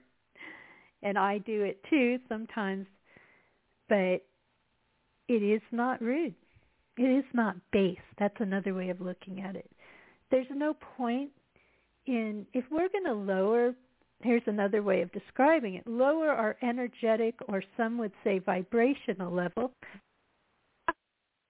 [1.03, 2.87] And I do it too sometimes,
[3.89, 4.23] but
[5.29, 6.35] it is not rude.
[6.97, 7.97] It is not base.
[8.19, 9.71] That's another way of looking at it.
[10.31, 11.31] There's no point
[12.07, 13.75] in, if we're going to lower,
[14.23, 19.73] here's another way of describing it, lower our energetic or some would say vibrational level,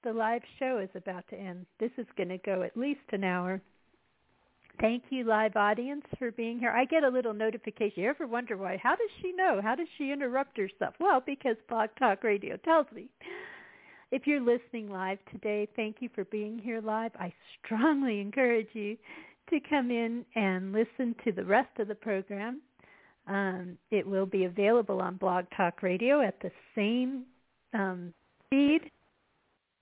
[0.04, 1.66] the live show is about to end.
[1.80, 3.60] This is going to go at least an hour.
[4.80, 6.70] Thank you, live audience, for being here.
[6.70, 8.02] I get a little notification.
[8.02, 8.76] You ever wonder why?
[8.80, 9.60] How does she know?
[9.60, 10.94] How does she interrupt herself?
[11.00, 13.08] Well, because Blog Talk Radio tells me.
[14.10, 17.10] If you're listening live today, thank you for being here live.
[17.18, 17.32] I
[17.64, 18.96] strongly encourage you
[19.50, 22.60] to come in and listen to the rest of the program.
[23.26, 27.24] Um, it will be available on Blog Talk Radio at the same
[27.74, 28.14] um,
[28.48, 28.90] feed,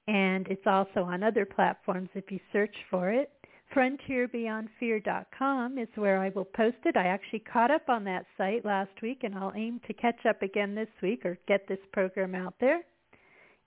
[0.09, 3.31] and it's also on other platforms if you search for it.
[3.75, 6.97] FrontierBeyondFear.com is where I will post it.
[6.97, 10.43] I actually caught up on that site last week, and I'll aim to catch up
[10.43, 12.83] again this week or get this program out there.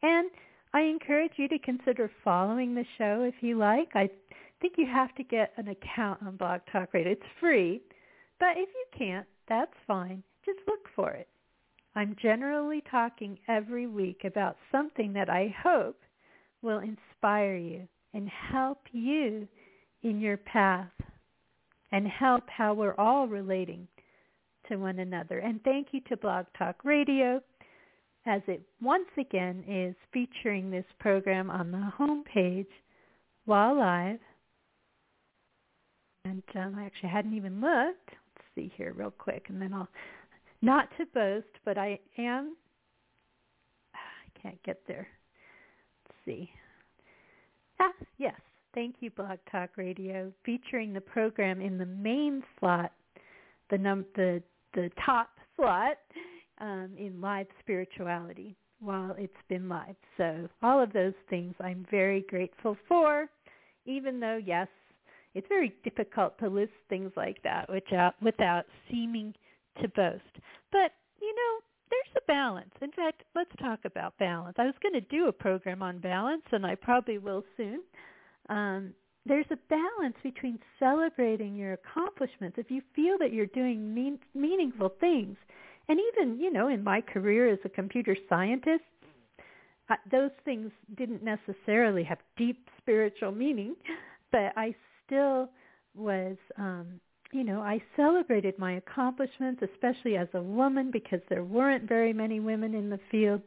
[0.02, 0.32] And
[0.74, 3.90] I encourage you to consider following the show if you like.
[3.96, 4.10] I
[4.62, 7.12] think you have to get an account on Blog Talk Radio.
[7.12, 7.82] It's free,
[8.40, 10.24] but if you can't, that's fine.
[10.46, 11.28] Just look for it.
[11.96, 16.00] I'm generally talking every week about something that I hope
[16.62, 19.48] will inspire you and help you
[20.04, 20.90] in your path
[21.92, 23.88] and help how we're all relating
[24.68, 25.40] to one another.
[25.40, 27.42] And thank you to Blog Talk Radio
[28.26, 32.68] as it once again is featuring this program on the home page
[33.46, 34.20] while live.
[36.26, 38.10] And um, I actually hadn't even looked.
[38.10, 39.88] Let's see here real quick, and then I'll
[40.62, 42.56] not to boast, but I am.
[43.96, 45.08] I can't get there.
[46.06, 46.52] Let's see.
[47.80, 48.36] Ah, yes.
[48.74, 52.92] Thank you, Blog Talk Radio, featuring the program in the main slot,
[53.70, 55.98] the num the the top slot
[56.60, 59.96] um, in live spirituality while it's been live.
[60.18, 63.28] So all of those things I'm very grateful for,
[63.86, 64.68] even though yes,
[65.34, 69.34] it's very difficult to list things like that without without seeming
[69.82, 70.24] to boast.
[70.72, 72.72] But you know, there's a balance.
[72.82, 74.56] In fact, let's talk about balance.
[74.60, 77.82] I was going to do a program on balance, and I probably will soon.
[78.50, 78.94] Um,
[79.26, 82.58] there's a balance between celebrating your accomplishments.
[82.58, 85.38] If you feel that you're doing mean, meaningful things,
[85.88, 88.84] and even you know, in my career as a computer scientist,
[89.90, 93.76] uh, those things didn't necessarily have deep spiritual meaning,
[94.32, 95.50] but I still
[95.96, 97.00] was um,
[97.32, 102.40] you know, I celebrated my accomplishments, especially as a woman, because there weren't very many
[102.40, 103.42] women in the field.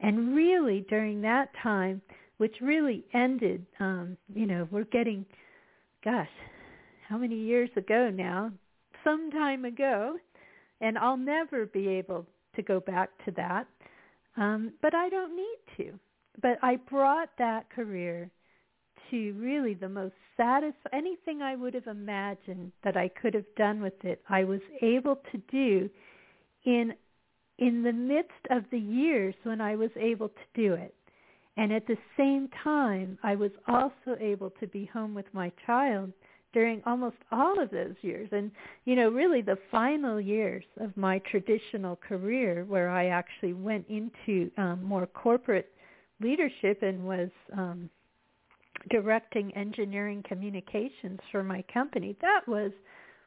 [0.00, 2.02] And really, during that time,
[2.42, 5.24] which really ended, um, you know, we're getting,
[6.04, 6.26] gosh,
[7.08, 8.50] how many years ago now?
[9.04, 10.16] Some time ago.
[10.80, 12.26] And I'll never be able
[12.56, 13.68] to go back to that.
[14.36, 15.92] Um, but I don't need to.
[16.42, 18.28] But I brought that career
[19.12, 23.80] to really the most satisfying, anything I would have imagined that I could have done
[23.80, 25.88] with it, I was able to do
[26.64, 26.92] in
[27.58, 30.92] in the midst of the years when I was able to do it.
[31.56, 36.12] And at the same time, I was also able to be home with my child
[36.52, 38.28] during almost all of those years.
[38.32, 38.50] And,
[38.84, 44.50] you know, really the final years of my traditional career where I actually went into
[44.58, 45.72] um, more corporate
[46.20, 47.90] leadership and was um,
[48.90, 52.72] directing engineering communications for my company, that was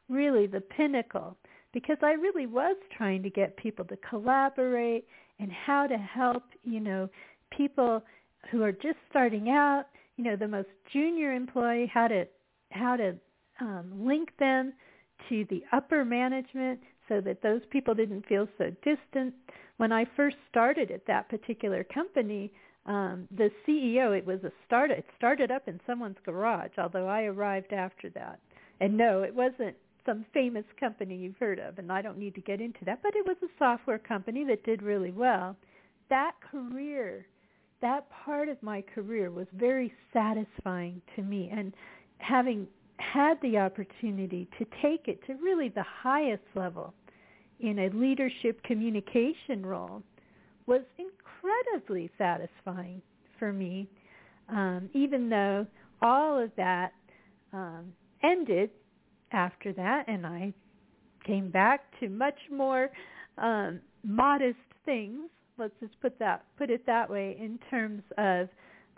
[0.08, 1.36] really the pinnacle
[1.72, 5.06] because I really was trying to get people to collaborate
[5.40, 7.08] and how to help, you know,
[7.50, 8.02] people
[8.50, 9.84] who are just starting out,
[10.16, 12.26] you know, the most junior employee, how to
[12.70, 13.14] how to
[13.60, 14.72] um, link them
[15.28, 19.34] to the upper management so that those people didn't feel so distant.
[19.76, 22.52] When I first started at that particular company,
[22.86, 24.90] um, the CEO, it was a start.
[24.90, 28.40] It started up in someone's garage, although I arrived after that.
[28.80, 32.40] And no, it wasn't some famous company you've heard of, and I don't need to
[32.40, 33.02] get into that.
[33.02, 35.56] But it was a software company that did really well.
[36.08, 37.26] That career,
[37.82, 41.72] that part of my career was very satisfying to me, and
[42.18, 42.66] having
[42.98, 46.94] had the opportunity to take it to really the highest level
[47.60, 50.02] in a leadership communication role
[50.66, 53.00] was incredibly satisfying
[53.38, 53.88] for me,
[54.48, 55.66] um, even though
[56.02, 56.92] all of that
[57.52, 58.70] um, ended
[59.32, 60.52] after that, and I
[61.26, 62.90] came back to much more
[63.38, 65.28] um, modest things.
[65.58, 68.48] Let's just put that put it that way in terms of,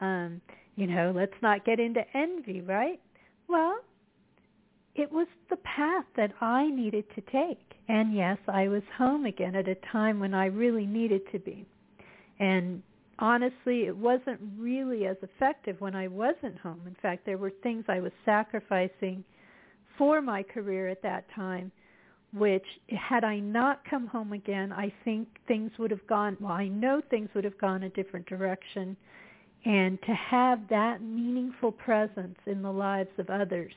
[0.01, 0.40] um,
[0.77, 3.01] you know, let's not get into envy, right?
[3.49, 3.79] Well,
[4.94, 7.64] it was the path that I needed to take.
[7.88, 11.64] And yes, I was home again at a time when I really needed to be.
[12.40, 12.83] And
[13.18, 16.83] honestly, it wasn't really as effective when I wasn't home.
[16.87, 19.25] In fact, there were things I was sacrificing
[19.97, 21.73] for my career at that time,
[22.33, 26.69] which had I not come home again, I think things would have gone, well, I
[26.69, 28.97] know things would have gone a different direction.
[29.64, 33.73] And to have that meaningful presence in the lives of others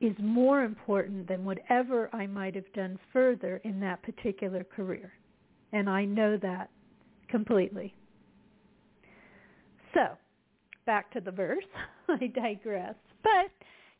[0.00, 5.12] is more important than whatever I might have done further in that particular career.
[5.72, 6.70] And I know that
[7.28, 7.94] completely.
[9.94, 10.16] So,
[10.86, 11.64] back to the verse.
[12.08, 12.94] I digress.
[13.22, 13.50] But,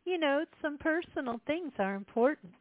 [0.04, 2.52] you know, some personal things are important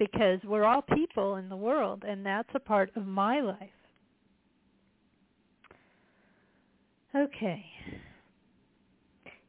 [0.00, 3.68] because we're all people in the world, and that's a part of my life.
[7.14, 7.62] Okay.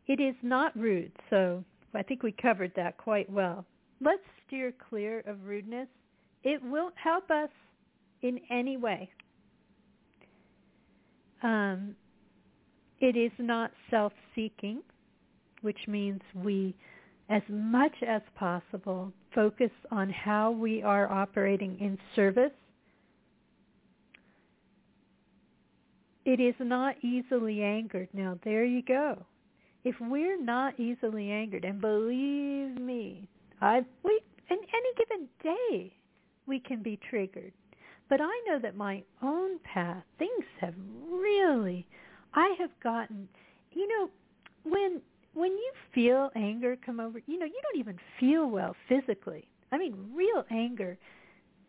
[0.08, 1.64] It is not rude, so
[1.96, 3.66] I think we covered that quite well.
[4.02, 5.88] Let's steer clear of rudeness.
[6.44, 7.50] It won't help us
[8.22, 9.10] in any way.
[11.44, 11.96] Um,
[13.00, 14.82] it is not self-seeking,
[15.62, 16.76] which means we,
[17.30, 22.52] as much as possible, focus on how we are operating in service.
[26.26, 28.10] It is not easily angered.
[28.14, 29.26] Now, there you go.
[29.84, 33.28] If we're not easily angered, and believe me,
[33.62, 35.94] I we in any given day
[36.46, 37.54] we can be triggered.
[38.10, 40.76] But I know that my own path, things have
[41.10, 41.88] really,
[42.34, 43.30] I have gotten,
[43.72, 44.10] you know,
[44.64, 45.02] when
[45.34, 49.48] when you feel anger come over, you know, you don't even feel well physically.
[49.72, 50.98] I mean, real anger,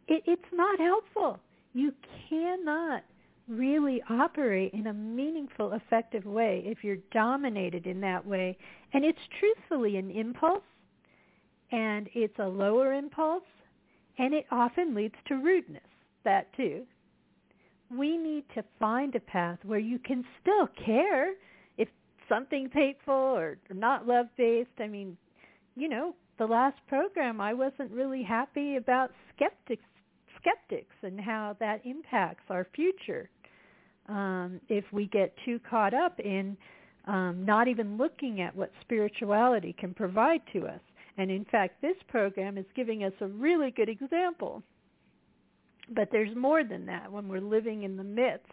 [0.09, 1.39] it, it's not helpful.
[1.73, 1.93] You
[2.29, 3.05] cannot
[3.49, 8.57] really operate in a meaningful, effective way if you're dominated in that way.
[8.93, 10.63] And it's truthfully an impulse,
[11.71, 13.43] and it's a lower impulse,
[14.19, 15.83] and it often leads to rudeness,
[16.25, 16.83] that too.
[17.91, 21.33] We need to find a path where you can still care
[22.33, 24.71] if something's hateful or not love-based.
[24.81, 25.17] I mean,
[25.77, 29.83] you know, the last program I wasn't really happy about skeptics
[30.41, 33.31] skeptics and how that impacts our future.
[34.09, 36.57] Um, if we get too caught up in
[37.07, 40.81] um, not even looking at what spirituality can provide to us.
[41.19, 44.65] And in fact, this program is giving us a really good example.
[45.95, 48.51] But there's more than that when we're living in the midst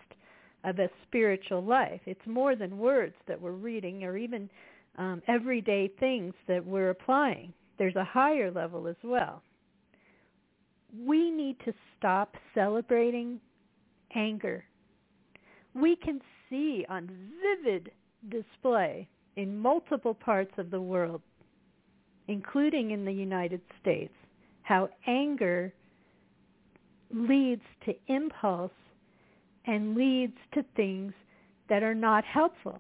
[0.64, 2.02] of a spiritual life.
[2.06, 4.50] It's more than words that we're reading or even
[4.98, 7.54] um, everyday things that we're applying.
[7.78, 9.42] There's a higher level as well.
[11.06, 13.40] We need to stop celebrating
[14.16, 14.66] anger.
[15.74, 17.10] We can see on
[17.42, 17.92] vivid
[18.30, 21.22] display in multiple parts of the world
[22.30, 24.14] including in the United States,
[24.62, 25.74] how anger
[27.12, 28.72] leads to impulse
[29.70, 31.14] and leads to things
[31.70, 32.80] that are not helpful.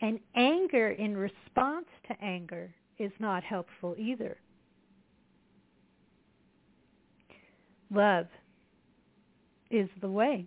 [0.00, 4.36] And anger in response to anger is not helpful either.
[7.92, 8.26] Love
[9.70, 10.46] is the way.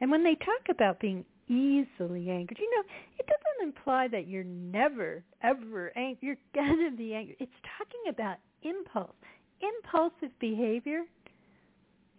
[0.00, 2.58] And when they talk about being easily angered.
[2.58, 2.84] You know,
[3.18, 6.18] it doesn't imply that you're never, ever angry.
[6.20, 7.36] You're going to be angry.
[7.38, 9.14] It's talking about impulse.
[9.60, 11.02] Impulsive behavior,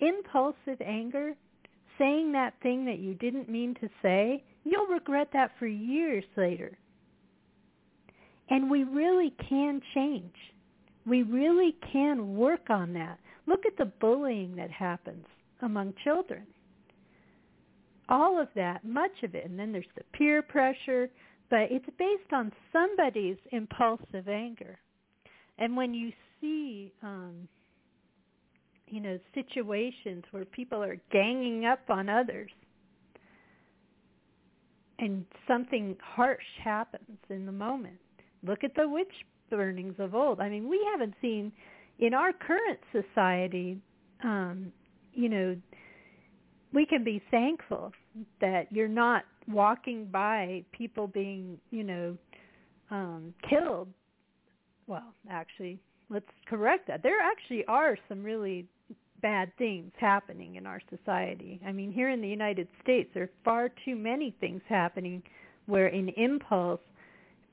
[0.07, 1.33] impulsive anger,
[1.97, 6.77] saying that thing that you didn't mean to say, you'll regret that for years later.
[8.49, 10.35] And we really can change.
[11.05, 13.19] We really can work on that.
[13.45, 15.25] Look at the bullying that happens
[15.61, 16.45] among children
[18.09, 21.09] all of that, much of it, and then there's the peer pressure,
[21.49, 24.77] but it's based on somebody's impulsive anger.
[25.57, 27.47] And when you see, um,
[28.87, 32.51] you know, situations where people are ganging up on others,
[34.99, 37.97] and something harsh happens in the moment.
[38.45, 39.07] Look at the witch
[39.49, 40.39] burnings of old.
[40.39, 41.51] I mean, we haven't seen
[41.99, 43.77] in our current society,
[44.23, 44.71] um,
[45.13, 45.55] you know,
[46.73, 47.91] we can be thankful
[48.41, 52.17] that you're not walking by people being, you know,
[52.89, 53.87] um, killed.
[54.87, 55.79] Well, actually,
[56.13, 57.03] let's correct that.
[57.03, 58.65] There actually are some really
[59.21, 61.59] bad things happening in our society.
[61.65, 65.23] I mean, here in the United States, there are far too many things happening
[65.65, 66.81] where in impulse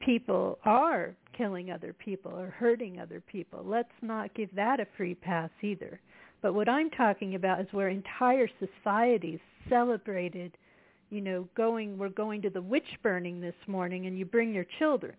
[0.00, 3.62] people are killing other people or hurting other people.
[3.64, 6.00] Let's not give that a free pass either.
[6.42, 9.38] But what I'm talking about is where entire societies
[9.68, 10.56] celebrated,
[11.10, 14.66] you know, going, we're going to the witch burning this morning and you bring your
[14.78, 15.14] children.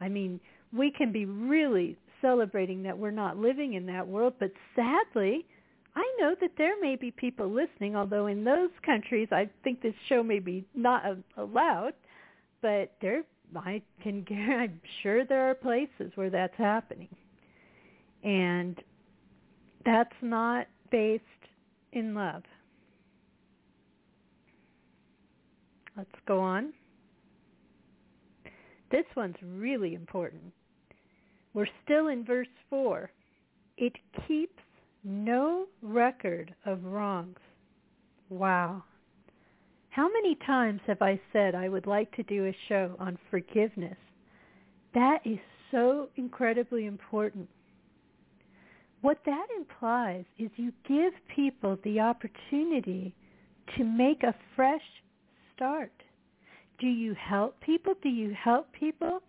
[0.00, 0.40] I mean,
[0.76, 1.96] we can be really
[2.26, 5.46] celebrating that we're not living in that world, but sadly,
[5.94, 9.94] I know that there may be people listening, although in those countries, I think this
[10.08, 11.04] show may be not
[11.36, 11.92] allowed,
[12.62, 13.22] but there,
[13.54, 17.08] I can, I'm sure there are places where that's happening.
[18.24, 18.82] And
[19.84, 21.22] that's not based
[21.92, 22.42] in love.
[25.96, 26.72] Let's go on.
[28.90, 30.52] This one's really important.
[31.56, 33.10] We're still in verse 4.
[33.76, 33.94] It
[34.28, 34.62] keeps
[35.02, 37.38] no record of wrongs.
[38.28, 38.84] Wow.
[39.88, 43.96] How many times have I said I would like to do a show on forgiveness?
[44.94, 45.38] That is
[45.72, 47.48] so incredibly important
[49.06, 53.14] what that implies is you give people the opportunity
[53.76, 54.82] to make a fresh
[55.54, 55.92] start.
[56.80, 57.94] Do you help people?
[58.02, 59.20] Do you help people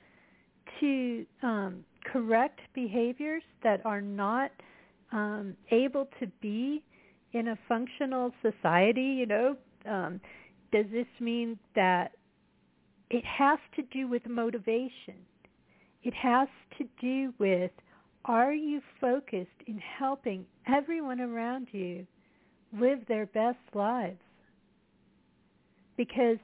[0.80, 1.84] to um,
[2.18, 4.52] correct behaviors that are not
[5.12, 6.82] um, able to be
[7.34, 9.02] in a functional society?
[9.02, 10.20] You know, um,
[10.72, 12.14] does this mean that
[13.12, 15.16] it has to do with motivation?
[16.04, 16.48] It has
[16.80, 17.72] to do with
[18.26, 22.06] are you focused in helping everyone around you
[22.78, 24.18] live their best lives?
[25.96, 26.38] Because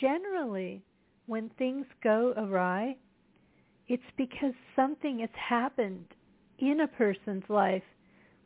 [0.00, 0.82] generally,
[1.26, 2.96] when things go awry,
[3.88, 6.06] it's because something has happened
[6.58, 7.82] in a person's life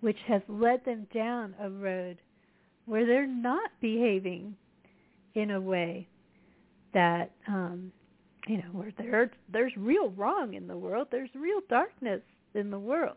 [0.01, 2.18] which has led them down a road
[2.86, 4.55] where they're not behaving
[5.34, 6.09] in a way
[6.95, 7.93] that um
[8.47, 12.22] you know where there there's real wrong in the world there's real darkness
[12.55, 13.16] in the world.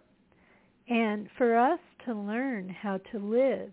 [0.88, 3.72] And for us to learn how to live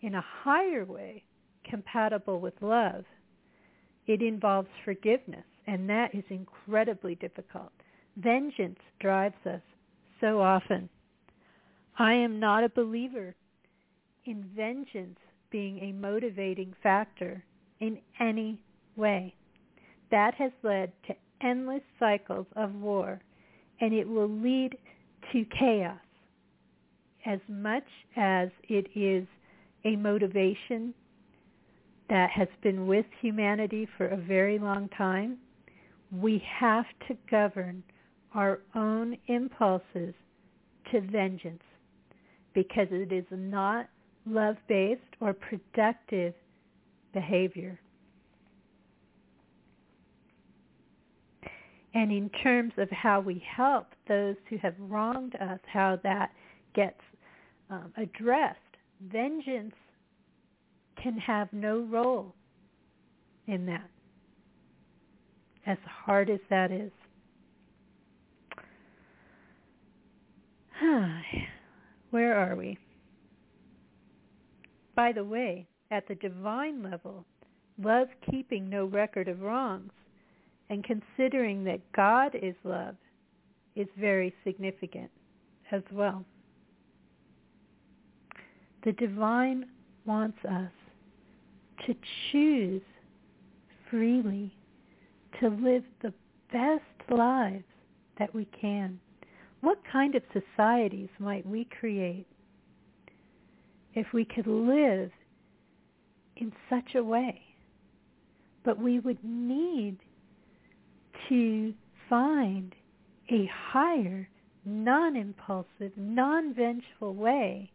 [0.00, 1.24] in a higher way
[1.64, 3.04] compatible with love,
[4.06, 7.72] it involves forgiveness, and that is incredibly difficult.
[8.16, 9.60] Vengeance drives us
[10.20, 10.88] so often.
[11.98, 13.34] I am not a believer
[14.24, 15.18] in vengeance
[15.50, 17.44] being a motivating factor
[17.80, 18.58] in any
[18.96, 19.34] way.
[20.10, 23.20] That has led to endless cycles of war,
[23.80, 24.76] and it will lead
[25.32, 25.98] to chaos
[27.26, 27.86] as much
[28.16, 29.26] as it is
[29.84, 30.94] a motivation
[32.08, 35.36] that has been with humanity for a very long time,
[36.12, 37.82] we have to govern
[38.36, 40.14] our own impulses
[40.92, 41.62] to vengeance
[42.54, 43.88] because it is not
[44.26, 46.34] love-based or productive
[47.14, 47.80] behavior.
[51.94, 56.30] And in terms of how we help those who have wronged us, how that
[56.74, 57.00] gets
[57.70, 58.58] um, addressed,
[59.10, 59.74] vengeance
[61.02, 62.34] can have no role
[63.46, 63.88] in that,
[65.66, 66.92] as hard as that is.
[72.10, 72.78] Where are we?
[74.94, 77.24] By the way, at the divine level,
[77.82, 79.92] love keeping no record of wrongs
[80.70, 82.96] and considering that God is love
[83.74, 85.10] is very significant
[85.70, 86.24] as well.
[88.84, 89.66] The divine
[90.06, 90.70] wants us
[91.86, 91.94] to
[92.30, 92.82] choose
[93.90, 94.54] freely
[95.40, 96.14] to live the
[96.52, 97.64] best lives
[98.18, 98.98] that we can.
[99.66, 102.28] What kind of societies might we create
[103.94, 105.10] if we could live
[106.36, 107.42] in such a way?
[108.64, 109.96] But we would need
[111.28, 111.74] to
[112.08, 112.76] find
[113.28, 114.28] a higher,
[114.64, 117.72] non-impulsive, non-vengeful way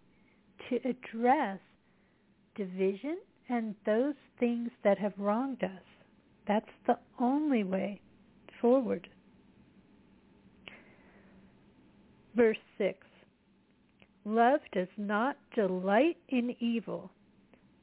[0.70, 1.60] to address
[2.56, 3.18] division
[3.50, 5.84] and those things that have wronged us.
[6.48, 8.00] That's the only way
[8.62, 9.10] forward.
[12.36, 12.98] Verse 6.
[14.24, 17.12] Love does not delight in evil,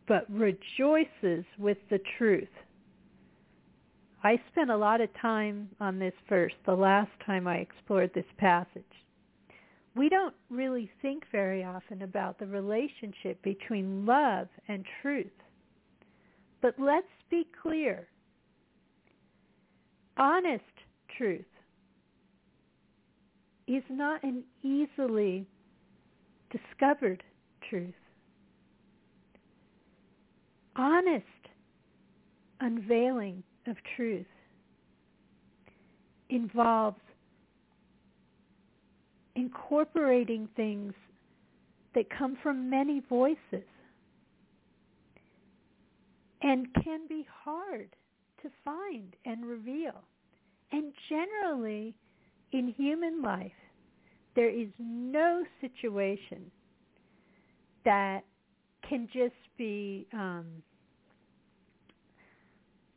[0.07, 2.49] but rejoices with the truth.
[4.22, 8.24] I spent a lot of time on this verse the last time I explored this
[8.38, 8.82] passage.
[9.94, 15.26] We don't really think very often about the relationship between love and truth.
[16.62, 18.09] But let's be clear.
[20.16, 20.64] Honest
[21.16, 21.44] truth
[23.69, 25.47] is not an easily
[26.51, 27.23] discovered
[27.69, 27.93] truth.
[30.75, 31.25] Honest
[32.61, 34.27] unveiling of truth
[36.31, 37.01] involves
[39.37, 40.95] incorporating things
[41.95, 43.69] that come from many voices
[46.43, 47.89] and can be hard
[48.43, 50.03] to find and reveal.
[50.73, 51.95] And generally,
[52.53, 53.53] in human life,
[54.34, 56.51] there is no situation
[57.84, 58.20] that
[58.88, 60.46] can just be um,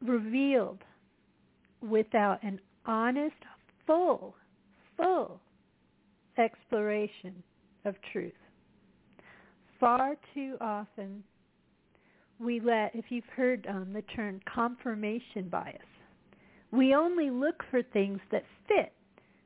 [0.02, 0.80] revealed
[1.82, 3.36] without an honest,
[3.86, 4.36] full,
[4.98, 5.40] full
[6.38, 7.44] exploration
[7.86, 8.34] of truth.
[9.80, 11.24] Far too often
[12.40, 15.78] we let, if you've heard um, the term confirmation bias,
[16.72, 18.94] we only look for things that fit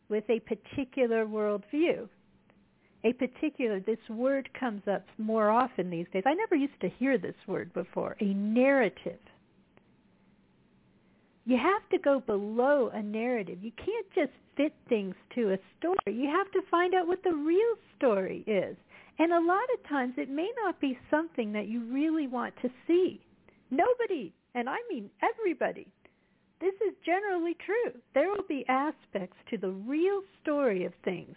[0.09, 2.07] with a particular worldview.
[3.03, 6.23] A particular, this word comes up more often these days.
[6.25, 9.19] I never used to hear this word before, a narrative.
[11.45, 13.59] You have to go below a narrative.
[13.61, 15.97] You can't just fit things to a story.
[16.07, 18.75] You have to find out what the real story is.
[19.19, 22.69] And a lot of times it may not be something that you really want to
[22.87, 23.21] see.
[23.69, 25.87] Nobody, and I mean everybody,
[26.61, 27.99] this is generally true.
[28.13, 31.35] There will be aspects to the real story of things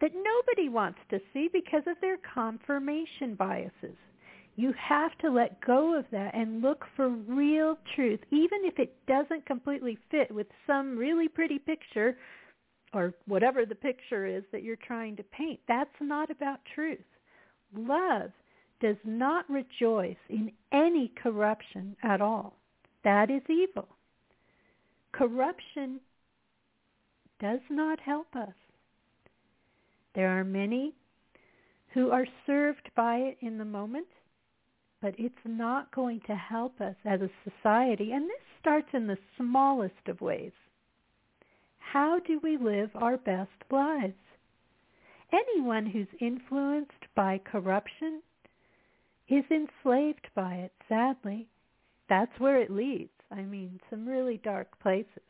[0.00, 3.96] that nobody wants to see because of their confirmation biases.
[4.56, 8.96] You have to let go of that and look for real truth, even if it
[9.06, 12.16] doesn't completely fit with some really pretty picture
[12.92, 15.60] or whatever the picture is that you're trying to paint.
[15.68, 16.98] That's not about truth.
[17.76, 18.30] Love
[18.80, 22.56] does not rejoice in any corruption at all.
[23.04, 23.88] That is evil.
[25.18, 26.00] Corruption
[27.40, 28.54] does not help us.
[30.14, 30.94] There are many
[31.92, 34.06] who are served by it in the moment,
[35.02, 38.12] but it's not going to help us as a society.
[38.12, 40.52] And this starts in the smallest of ways
[41.78, 44.14] how do we live our best lives?
[45.32, 48.22] anyone who's influenced by corruption
[49.28, 51.46] is enslaved by it, sadly.
[52.08, 53.10] That's where it leads.
[53.30, 55.22] I mean, some really dark places.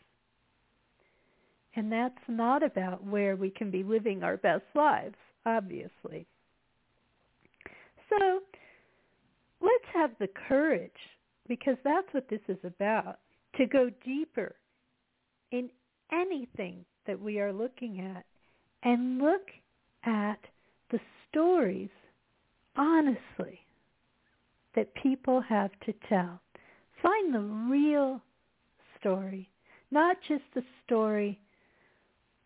[1.74, 6.26] And that's not about where we can be living our best lives, obviously.
[8.08, 8.40] So
[9.60, 10.90] let's have the courage,
[11.46, 13.18] because that's what this is about,
[13.56, 14.54] to go deeper
[15.52, 15.68] in
[16.12, 18.24] anything that we are looking at
[18.82, 19.48] and look
[20.04, 20.38] at
[20.90, 21.90] the stories,
[22.76, 23.60] honestly,
[24.74, 26.40] that people have to tell.
[27.02, 28.20] Find the real
[28.98, 29.48] story,
[29.90, 31.38] not just the story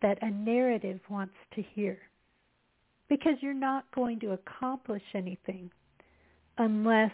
[0.01, 1.97] that a narrative wants to hear.
[3.09, 5.71] Because you're not going to accomplish anything
[6.57, 7.11] unless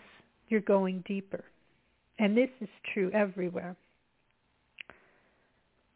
[0.50, 1.44] you're going deeper.
[2.20, 3.76] And this is true everywhere.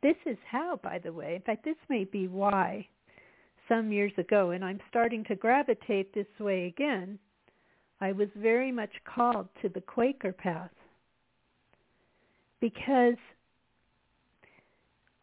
[0.02, 2.88] This is how, by the way, in fact, this may be why
[3.70, 7.18] some years ago, and I'm starting to gravitate this way again,
[8.02, 10.72] I was very much called to the Quaker path
[12.64, 13.18] because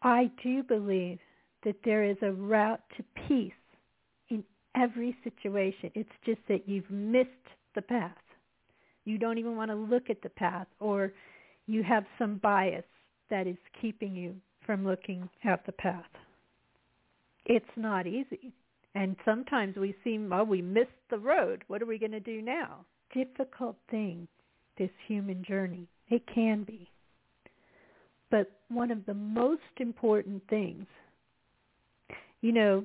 [0.03, 1.18] I do believe
[1.64, 3.53] that there is a route to peace
[4.28, 4.45] in
[4.76, 5.91] every situation.
[5.95, 7.30] It's just that you've missed
[7.74, 8.12] the path.
[9.07, 11.14] You don't even want to look at the path or
[11.66, 12.84] you have some bias
[13.30, 14.34] that is keeping you
[14.66, 16.05] from looking at the path.
[17.47, 18.53] It's not easy.
[18.95, 21.64] And sometimes we seem, oh, we missed the road.
[21.68, 22.84] What are we going to do now?
[23.14, 24.28] Difficult thing,
[24.76, 25.88] this human journey.
[26.11, 26.91] It can be.
[28.31, 30.87] But one of the most important things,
[32.41, 32.85] you know,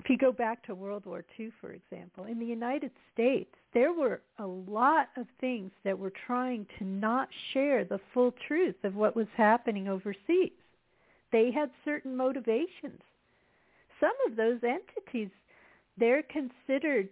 [0.00, 3.92] if you go back to World War II, for example, in the United States, there
[3.92, 8.94] were a lot of things that were trying to not share the full truth of
[8.94, 10.52] what was happening overseas.
[11.32, 13.02] They had certain motivations.
[14.00, 15.30] Some of those entities,
[15.98, 17.08] they're considered,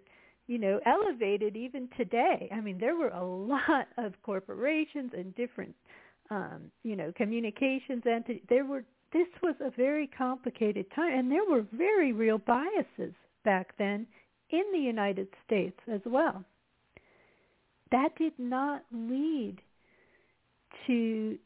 [0.47, 2.49] you know, elevated even today.
[2.55, 5.75] I mean, there were a lot of corporations and different,
[6.31, 8.43] um, you know, communications entities.
[8.49, 13.15] There were this was a very complicated time, and there were very real biases
[13.45, 14.07] back then
[14.51, 16.45] in the United States as well.
[17.93, 19.59] That did not lead
[20.87, 21.39] to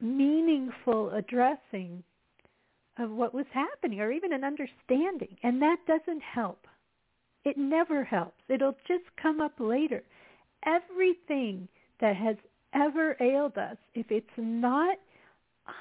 [0.00, 2.02] meaningful addressing
[2.98, 5.36] of what was happening or even an understanding.
[5.42, 6.66] And that doesn't help.
[7.44, 8.42] It never helps.
[8.48, 10.02] It'll just come up later.
[10.64, 11.68] Everything
[12.00, 12.36] that has
[12.76, 14.98] ever ailed us, if it's not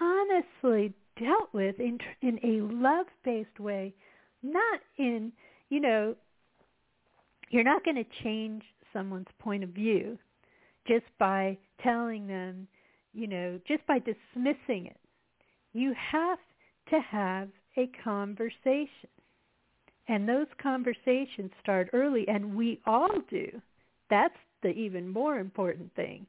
[0.01, 3.93] honestly dealt with in, in a love-based way,
[4.41, 5.31] not in,
[5.69, 6.15] you know,
[7.49, 10.17] you're not going to change someone's point of view
[10.87, 12.67] just by telling them
[13.15, 14.97] you know, just by dismissing it.
[15.73, 16.39] You have
[16.89, 19.09] to have a conversation.
[20.07, 23.49] And those conversations start early, and we all do.
[24.09, 26.27] That's the even more important thing.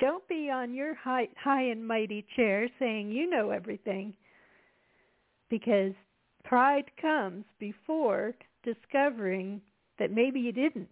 [0.00, 4.14] Don't be on your high, high and mighty chair saying you know everything,
[5.50, 5.92] because
[6.44, 8.34] pride comes before
[8.64, 9.60] discovering
[9.98, 10.88] that maybe you didn't.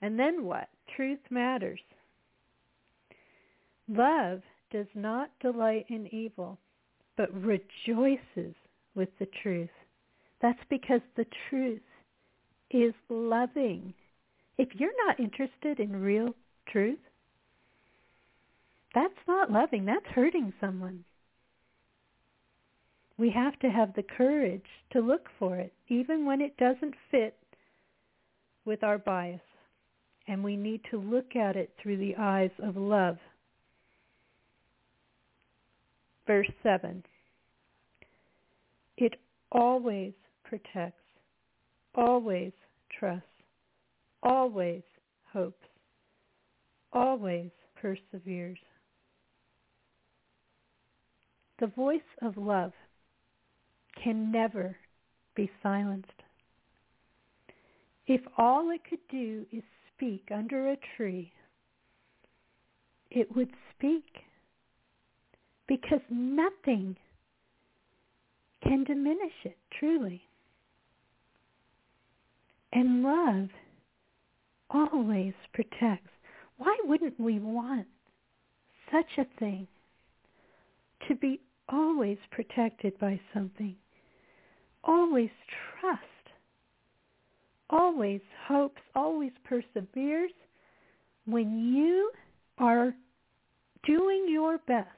[0.00, 0.68] And then what?
[0.96, 1.80] Truth matters.
[3.88, 4.40] Love
[4.72, 6.58] does not delight in evil,
[7.16, 8.54] but rejoices
[8.94, 9.70] with the truth.
[10.40, 11.82] That's because the truth
[12.70, 13.94] is loving.
[14.58, 16.34] If you're not interested in real
[16.68, 16.98] truth,
[18.94, 19.84] that's not loving.
[19.84, 21.04] That's hurting someone.
[23.18, 27.36] We have to have the courage to look for it, even when it doesn't fit
[28.64, 29.40] with our bias.
[30.28, 33.18] And we need to look at it through the eyes of love
[36.26, 37.02] verse 7.
[38.96, 39.14] It
[39.50, 40.12] always
[40.44, 41.02] protects,
[41.94, 42.52] always
[42.98, 43.26] trusts,
[44.22, 44.82] always
[45.32, 45.66] hopes,
[46.92, 48.58] always perseveres.
[51.62, 52.72] The voice of love
[54.02, 54.76] can never
[55.36, 56.10] be silenced.
[58.08, 59.62] If all it could do is
[59.94, 61.32] speak under a tree,
[63.12, 64.24] it would speak
[65.68, 66.96] because nothing
[68.64, 70.20] can diminish it, truly.
[72.72, 73.50] And love
[74.68, 76.10] always protects.
[76.56, 77.86] Why wouldn't we want
[78.90, 79.68] such a thing
[81.06, 83.76] to be always protected by something?
[84.84, 85.30] Always
[85.80, 86.00] trust,
[87.70, 90.32] always hopes, always perseveres
[91.24, 92.10] when you
[92.58, 92.94] are
[93.84, 94.88] doing your best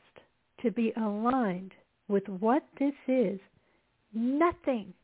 [0.62, 1.72] to be aligned
[2.08, 3.38] with what this is,
[4.14, 4.94] nothing,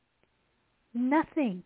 [0.94, 1.62] Nothing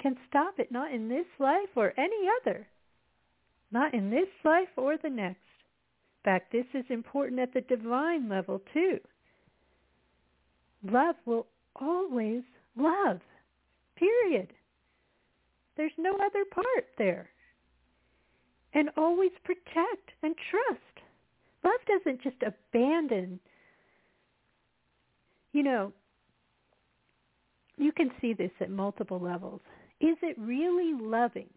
[0.00, 2.66] can stop it, not in this life or any other.
[3.70, 5.38] Not in this life or the next.
[6.24, 8.98] Fact, this is important at the divine level too.
[10.82, 11.46] Love will
[11.76, 12.42] always
[12.76, 13.20] love.
[13.96, 14.52] Period.
[15.76, 17.30] There's no other part there.
[18.74, 21.06] And always protect and trust.
[21.64, 23.40] Love doesn't just abandon.
[25.52, 25.92] You know,
[27.76, 29.60] you can see this at multiple levels.
[30.00, 31.48] Is it really loving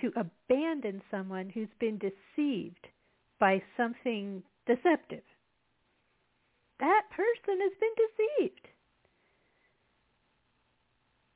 [0.00, 2.86] to abandon someone who's been deceived
[3.40, 5.24] by something deceptive?
[6.78, 7.94] That person has been
[8.38, 8.68] deceived.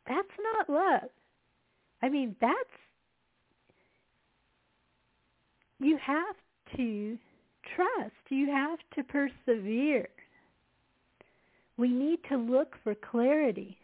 [0.06, 1.10] That's not love.
[2.02, 2.54] I mean, that's,
[5.80, 6.36] you have
[6.76, 7.18] to
[7.74, 8.12] trust.
[8.28, 10.08] You have to persevere.
[11.76, 13.78] We need to look for clarity.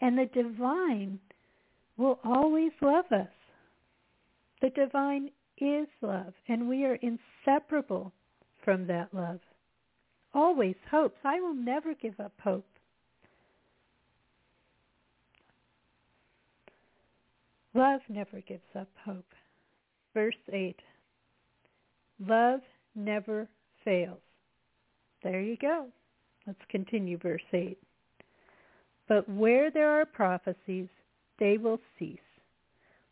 [0.00, 1.20] And the divine
[1.96, 3.28] will always love us.
[4.60, 5.30] The divine
[5.62, 8.12] is love, and we are inseparable
[8.64, 9.40] from that love.
[10.34, 11.18] Always hopes.
[11.24, 12.66] I will never give up hope.
[17.74, 19.24] Love never gives up hope.
[20.14, 20.76] Verse 8.
[22.26, 22.60] Love
[22.94, 23.48] never
[23.84, 24.20] fails.
[25.22, 25.86] There you go.
[26.46, 27.78] Let's continue verse 8.
[29.08, 30.88] But where there are prophecies,
[31.38, 32.18] they will cease.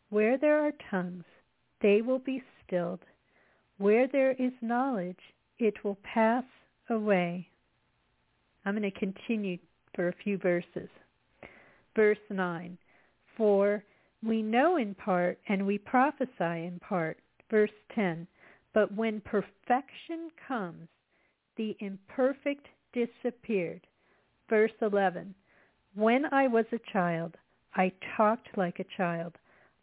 [0.09, 1.23] Where there are tongues,
[1.81, 3.01] they will be stilled.
[3.77, 5.19] Where there is knowledge,
[5.59, 6.43] it will pass
[6.89, 7.47] away.
[8.65, 9.57] I'm going to continue
[9.95, 10.89] for a few verses.
[11.95, 12.77] Verse 9.
[13.35, 13.83] For
[14.23, 17.17] we know in part and we prophesy in part.
[17.49, 18.27] Verse 10.
[18.73, 20.87] But when perfection comes,
[21.57, 23.81] the imperfect disappeared.
[24.49, 25.33] Verse 11.
[25.95, 27.35] When I was a child,
[27.75, 29.37] I talked like a child.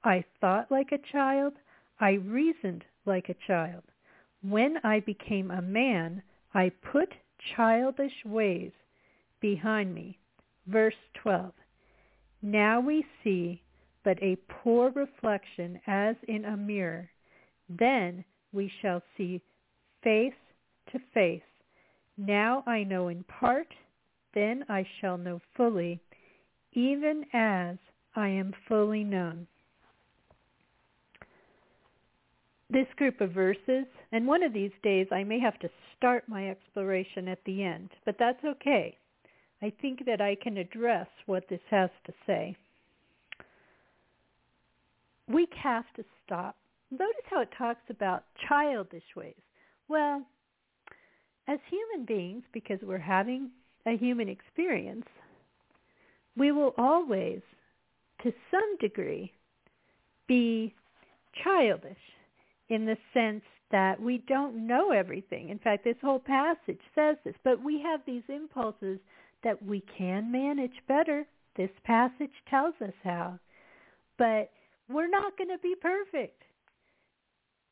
[0.04, 1.54] I thought like a child.
[2.00, 3.82] I reasoned like a child.
[4.42, 6.22] When I became a man,
[6.54, 7.12] I put
[7.56, 8.72] childish ways
[9.40, 10.18] behind me.
[10.66, 11.52] Verse 12.
[12.42, 13.62] Now we see
[14.04, 17.10] but a poor reflection as in a mirror.
[17.68, 19.42] Then we shall see
[20.02, 20.32] face
[20.92, 21.42] to face.
[22.16, 23.68] Now I know in part,
[24.34, 26.00] then I shall know fully,
[26.72, 27.76] even as
[28.14, 29.46] I am fully known.
[32.70, 36.50] This group of verses, and one of these days I may have to start my
[36.50, 38.96] exploration at the end, but that's okay.
[39.62, 42.56] I think that I can address what this has to say.
[45.28, 46.56] We have to stop.
[46.90, 49.34] Notice how it talks about childish ways.
[49.88, 50.22] Well,
[51.48, 53.50] as human beings, because we're having
[53.86, 55.06] a human experience,
[56.36, 57.40] we will always,
[58.22, 59.32] to some degree,
[60.26, 60.74] be
[61.42, 61.96] childish
[62.68, 65.50] in the sense that we don't know everything.
[65.50, 68.98] In fact, this whole passage says this, but we have these impulses
[69.44, 71.26] that we can manage better.
[71.56, 73.38] This passage tells us how.
[74.16, 74.50] But
[74.88, 76.42] we're not going to be perfect.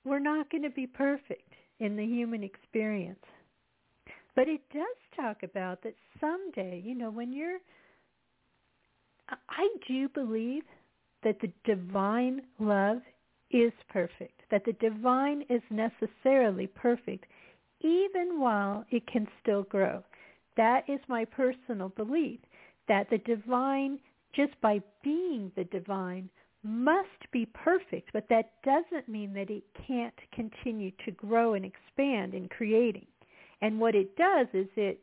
[0.04, 3.24] We're not going to be perfect in the human experience.
[4.34, 4.84] But it does
[5.16, 7.58] talk about that someday, you know, when you're
[9.28, 10.62] I do believe
[11.24, 12.98] that the divine love
[13.50, 17.26] is perfect, that the divine is necessarily perfect,
[17.80, 20.02] even while it can still grow.
[20.56, 22.40] That is my personal belief,
[22.88, 23.98] that the divine,
[24.34, 26.30] just by being the divine,
[26.62, 32.34] must be perfect, but that doesn't mean that it can't continue to grow and expand
[32.34, 33.06] in creating.
[33.62, 35.00] And what it does is it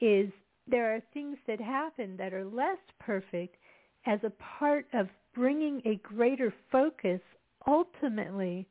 [0.00, 0.30] is
[0.66, 3.56] there are things that happen that are less perfect
[4.06, 7.20] as a part of bringing a greater focus
[7.66, 8.66] ultimately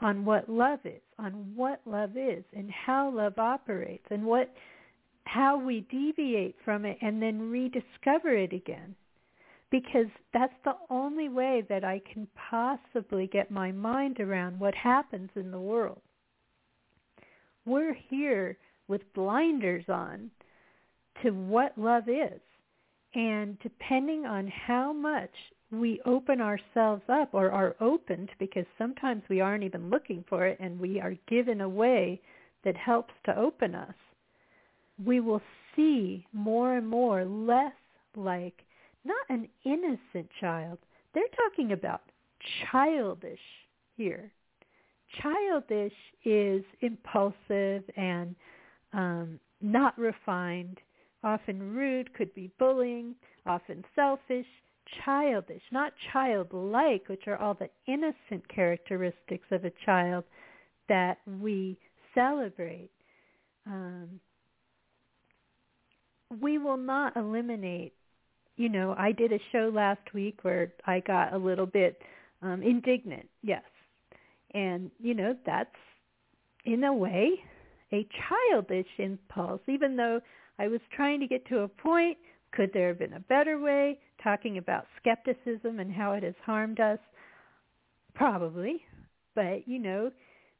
[0.00, 4.52] on what love is, on what love is and how love operates and what
[5.26, 8.94] how we deviate from it and then rediscover it again.
[9.70, 15.30] Because that's the only way that I can possibly get my mind around what happens
[15.34, 16.00] in the world.
[17.64, 20.30] We're here with blinders on
[21.22, 22.40] to what love is.
[23.14, 25.30] And depending on how much
[25.80, 30.58] we open ourselves up or are opened, because sometimes we aren't even looking for it
[30.60, 32.20] and we are given a way
[32.64, 33.94] that helps to open us,
[35.04, 35.42] we will
[35.74, 37.72] see more and more less
[38.16, 38.64] like
[39.04, 40.78] not an innocent child.
[41.12, 42.02] They're talking about
[42.70, 43.38] childish
[43.96, 44.32] here.
[45.20, 45.92] Childish
[46.24, 48.34] is impulsive and
[48.92, 50.78] um, not refined
[51.24, 53.14] often rude, could be bullying,
[53.46, 54.46] often selfish,
[55.04, 60.24] childish, not childlike, which are all the innocent characteristics of a child
[60.88, 61.78] that we
[62.14, 62.90] celebrate.
[63.66, 64.20] Um,
[66.40, 67.94] we will not eliminate,
[68.56, 72.00] you know, I did a show last week where I got a little bit
[72.42, 73.62] um, indignant, yes.
[74.52, 75.74] And, you know, that's
[76.64, 77.40] in a way
[77.92, 80.20] a childish impulse, even though
[80.58, 82.18] I was trying to get to a point.
[82.54, 83.98] Could there have been a better way?
[84.22, 86.98] Talking about skepticism and how it has harmed us?
[88.14, 88.82] Probably.
[89.34, 90.12] But, you know,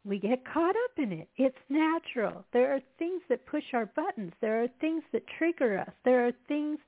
[0.05, 1.28] we get caught up in it.
[1.36, 2.45] It's natural.
[2.53, 4.32] There are things that push our buttons.
[4.40, 5.92] There are things that trigger us.
[6.05, 6.78] There are things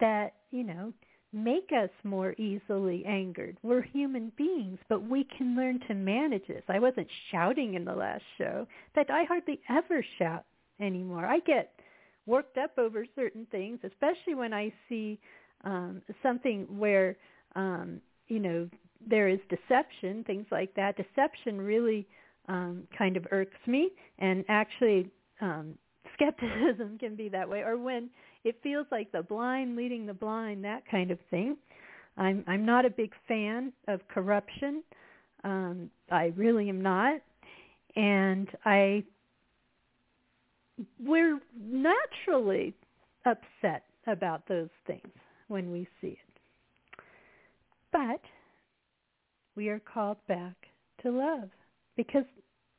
[0.00, 0.92] that, you know,
[1.32, 3.58] make us more easily angered.
[3.62, 6.62] We're human beings, but we can learn to manage this.
[6.68, 8.60] I wasn't shouting in the last show.
[8.60, 10.44] In fact, I hardly ever shout
[10.80, 11.26] anymore.
[11.26, 11.75] I get
[12.26, 15.18] worked up over certain things, especially when I see
[15.64, 17.16] um, something where,
[17.54, 18.68] um, you know,
[19.06, 20.96] there is deception, things like that.
[20.96, 22.06] Deception really
[22.48, 25.10] um, kind of irks me, and actually
[25.40, 25.74] um,
[26.14, 27.60] skepticism can be that way.
[27.60, 28.10] Or when
[28.44, 31.56] it feels like the blind leading the blind, that kind of thing.
[32.16, 34.82] I'm I'm not a big fan of corruption.
[35.44, 37.20] Um, I really am not,
[37.94, 39.04] and I
[40.98, 42.74] we're naturally
[43.24, 45.12] upset about those things
[45.48, 47.00] when we see it.
[47.92, 48.20] But
[49.56, 50.54] we are called back
[51.02, 51.48] to love
[51.96, 52.24] because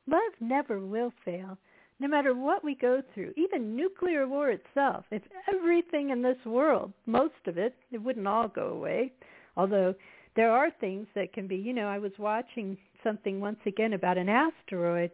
[0.06, 1.58] love never will fail
[2.00, 5.22] no matter what we go through, even nuclear war itself, if
[5.52, 9.12] everything in this world, most of it, it wouldn't all go away.
[9.56, 9.94] Although
[10.36, 14.16] there are things that can be, you know, I was watching something once again about
[14.16, 15.10] an asteroid,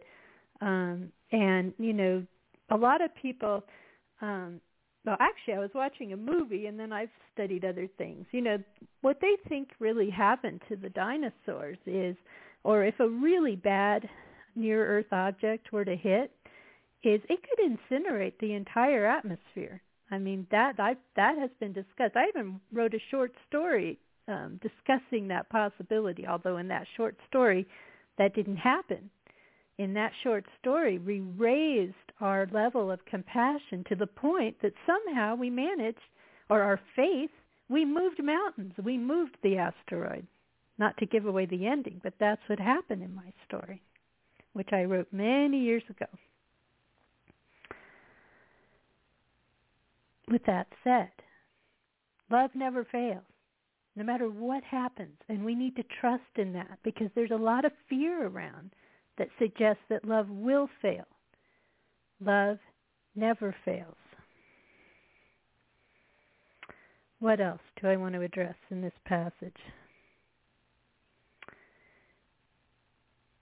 [0.61, 2.23] um, and, you know,
[2.69, 3.63] a lot of people,
[4.21, 4.59] um,
[5.05, 8.25] well, actually, I was watching a movie, and then I've studied other things.
[8.31, 8.57] You know,
[9.01, 12.15] what they think really happened to the dinosaurs is,
[12.63, 14.09] or if a really bad
[14.55, 16.31] near-Earth object were to hit,
[17.03, 19.81] is it could incinerate the entire atmosphere.
[20.11, 22.15] I mean that I that has been discussed.
[22.15, 26.25] I even wrote a short story um, discussing that possibility.
[26.27, 27.67] Although in that short story,
[28.17, 29.09] that didn't happen.
[29.77, 35.35] In that short story, we raised our level of compassion to the point that somehow
[35.35, 35.99] we managed,
[36.49, 37.31] or our faith,
[37.67, 38.73] we moved mountains.
[38.81, 40.27] We moved the asteroid.
[40.77, 43.81] Not to give away the ending, but that's what happened in my story,
[44.53, 46.07] which I wrote many years ago.
[50.29, 51.11] With that said,
[52.29, 53.23] love never fails,
[53.95, 55.17] no matter what happens.
[55.29, 58.71] And we need to trust in that because there's a lot of fear around
[59.17, 61.05] that suggests that love will fail.
[62.19, 62.57] Love
[63.15, 63.95] never fails.
[67.19, 69.55] What else do I want to address in this passage?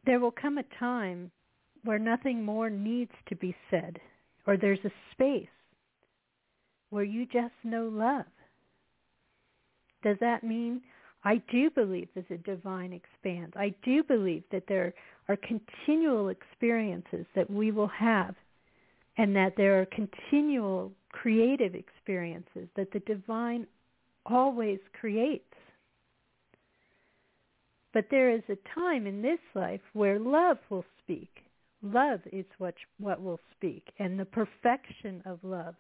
[0.06, 1.32] There will come a time
[1.84, 4.00] where nothing more needs to be said,
[4.46, 5.48] or there's a space
[6.90, 8.26] where you just know love.
[10.04, 10.82] Does that mean
[11.24, 13.54] I do believe there's a divine expanse.
[13.56, 14.94] I do believe that there
[15.30, 18.36] are continual experiences that we will have
[19.18, 23.68] and that there are continual creative experiences that the divine
[24.26, 25.44] always creates.
[27.94, 31.30] But there is a time in this life where love will speak.
[31.84, 35.76] Love is what, what will speak and the perfection of love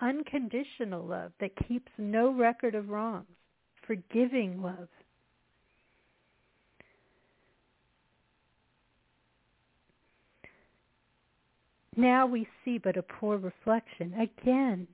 [0.00, 3.26] unconditional love that keeps no record of wrongs,
[3.88, 4.88] forgiving love.
[11.96, 14.86] Now we see but a poor reflection again,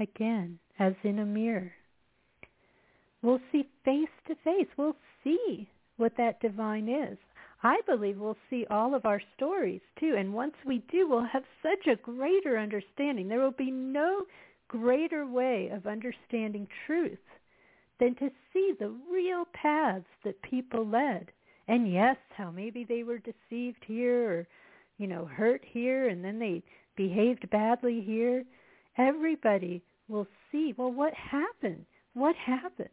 [0.00, 1.72] again, as in a mirror.
[3.22, 4.66] We'll see face to face.
[4.76, 7.16] We'll see what that divine is.
[7.62, 10.16] I believe we'll see all of our stories too.
[10.18, 13.28] And once we do, we'll have such a greater understanding.
[13.28, 14.22] There will be no
[14.66, 17.18] greater way of understanding truth
[18.00, 21.30] than to see the real paths that people led.
[21.68, 24.46] And yes, how maybe they were deceived here or,
[24.98, 26.62] you know, hurt here and then they
[26.96, 28.44] behaved badly here.
[28.98, 31.86] Everybody will see, well, what happened?
[32.14, 32.90] What happened?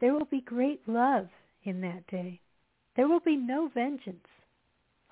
[0.00, 1.28] There will be great love
[1.64, 2.40] in that day.
[2.96, 4.26] There will be no vengeance,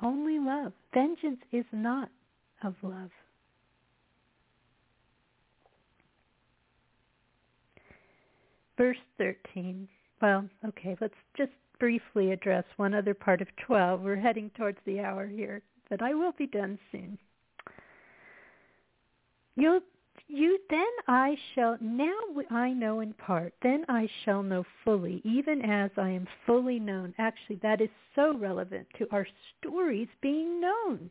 [0.02, 0.72] only love.
[0.94, 2.08] Vengeance is not
[2.62, 3.10] of love.
[8.78, 9.88] Verse 13.
[10.22, 11.50] Well, okay, let's just
[11.80, 14.00] briefly address one other part of 12.
[14.00, 17.18] We're heading towards the hour here, but I will be done soon.
[19.56, 19.80] You'll
[20.28, 22.18] you then I shall now
[22.50, 27.14] I know in part then I shall know fully even as I am fully known
[27.18, 29.26] actually that is so relevant to our
[29.58, 31.10] stories being known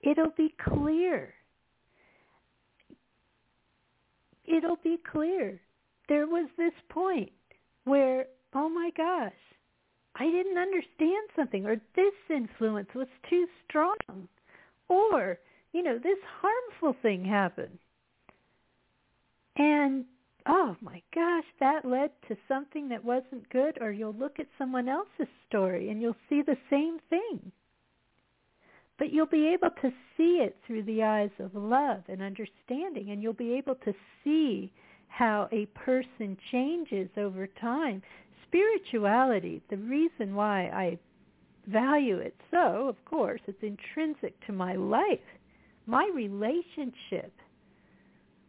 [0.00, 1.34] it'll be clear
[4.44, 5.60] it'll be clear
[6.08, 7.32] there was this point
[7.84, 9.32] where oh my gosh
[10.14, 13.96] I didn't understand something or this influence was too strong
[14.88, 15.38] or
[15.72, 17.78] you know, this harmful thing happened.
[19.56, 20.04] And
[20.46, 24.88] oh my gosh, that led to something that wasn't good, or you'll look at someone
[24.88, 27.52] else's story and you'll see the same thing.
[29.02, 33.20] But you'll be able to see it through the eyes of love and understanding, and
[33.20, 33.92] you'll be able to
[34.22, 34.70] see
[35.08, 38.00] how a person changes over time.
[38.46, 40.98] Spirituality, the reason why I
[41.66, 45.18] value it so, of course, it's intrinsic to my life
[45.86, 47.32] my relationship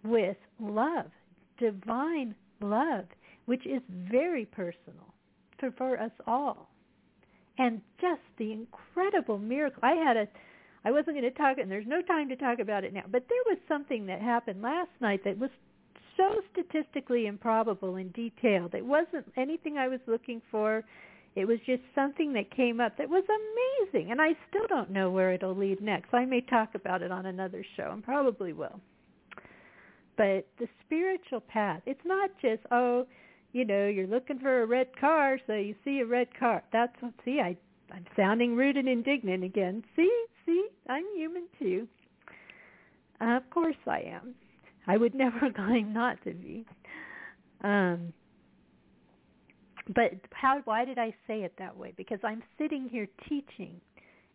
[0.04, 1.10] with love,
[1.58, 3.06] divine love,
[3.46, 5.16] which is very personal
[5.60, 6.70] for, for us all.
[7.58, 9.80] And just the incredible miracle.
[9.84, 10.28] I had a,
[10.86, 13.26] I wasn't going to talk, and there's no time to talk about it now, but
[13.30, 15.52] there was something that happened last night that was
[16.18, 18.74] so statistically improbable and detailed.
[18.74, 20.84] It wasn't anything I was looking for.
[21.36, 25.10] It was just something that came up that was amazing, and I still don't know
[25.10, 26.14] where it'll lead next.
[26.14, 28.80] I may talk about it on another show, and probably will.
[30.16, 33.08] But the spiritual path, it's not just, oh,
[33.54, 36.64] you know, you're looking for a red car, so you see a red car.
[36.74, 37.56] That's what, see, I,
[37.92, 39.84] I'm sounding rude and indignant again.
[39.96, 41.88] See, see, I'm human too.
[43.22, 44.36] Uh, of course I am.
[44.88, 46.66] I would never claim not to be.
[47.64, 48.12] Um,
[49.96, 51.94] but how why did I say it that way?
[51.96, 53.80] Because I'm sitting here teaching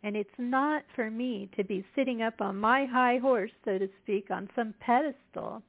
[0.02, 3.88] and it's not for me to be sitting up on my high horse, so to
[4.02, 5.62] speak, on some pedestal.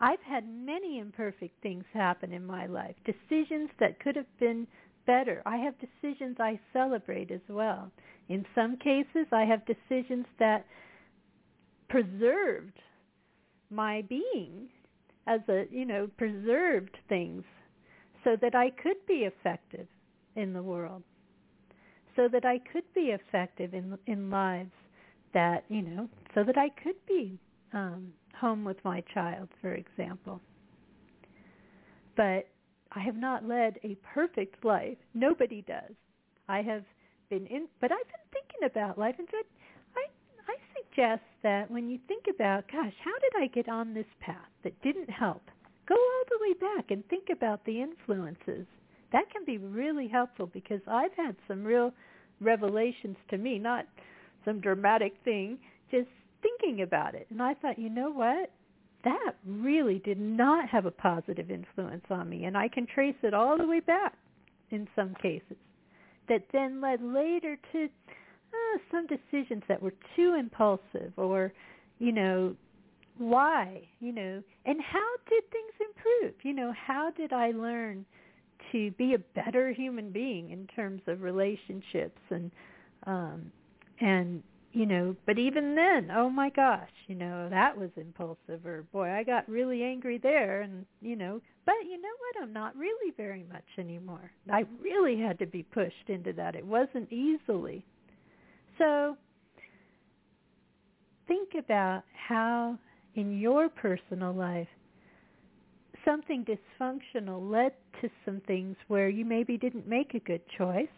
[0.00, 4.66] I've had many imperfect things happen in my life, decisions that could have been
[5.06, 5.42] better.
[5.46, 7.90] I have decisions I celebrate as well.
[8.28, 10.64] In some cases, I have decisions that
[11.88, 12.78] preserved
[13.70, 14.68] my being
[15.26, 17.44] as a, you know, preserved things
[18.24, 19.86] so that I could be effective
[20.36, 21.02] in the world,
[22.16, 24.72] so that I could be effective in in lives
[25.34, 27.38] that you know, so that I could be
[27.72, 30.40] um, home with my child, for example.
[32.16, 32.48] But
[32.92, 34.98] I have not led a perfect life.
[35.14, 35.94] Nobody does.
[36.48, 36.84] I have
[37.30, 39.44] been in, but I've been thinking about life, and said,
[39.96, 40.06] I
[40.50, 44.50] I suggest that when you think about, gosh, how did I get on this path
[44.62, 45.42] that didn't help?
[45.86, 48.66] go all the way back and think about the influences.
[49.12, 51.92] That can be really helpful because I've had some real
[52.40, 53.86] revelations to me, not
[54.44, 55.58] some dramatic thing,
[55.90, 56.08] just
[56.44, 57.26] thinking about it.
[57.30, 58.50] And I thought, you know what?
[59.04, 62.44] That really did not have a positive influence on me.
[62.44, 64.14] And I can trace it all the way back
[64.70, 65.56] in some cases
[66.28, 71.52] that then led later to uh, some decisions that were too impulsive or,
[71.98, 72.54] you know,
[73.18, 76.34] why, you know, and how did things improve?
[76.42, 78.04] You know, how did I learn
[78.72, 82.50] to be a better human being in terms of relationships and
[83.06, 83.52] um
[84.00, 84.42] and
[84.74, 89.08] you know, but even then, oh my gosh, you know, that was impulsive or boy,
[89.08, 92.42] I got really angry there and, you know, but you know what?
[92.42, 94.32] I'm not really very much anymore.
[94.50, 96.56] I really had to be pushed into that.
[96.56, 97.84] It wasn't easily.
[98.76, 99.16] So
[101.28, 102.76] think about how
[103.14, 104.68] in your personal life
[106.04, 107.72] something dysfunctional led
[108.02, 110.88] to some things where you maybe didn't make a good choice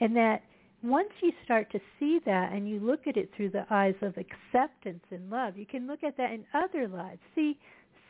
[0.00, 0.42] and that
[0.84, 4.14] once you start to see that and you look at it through the eyes of
[4.16, 7.20] acceptance and love, you can look at that in other lives.
[7.34, 7.58] See,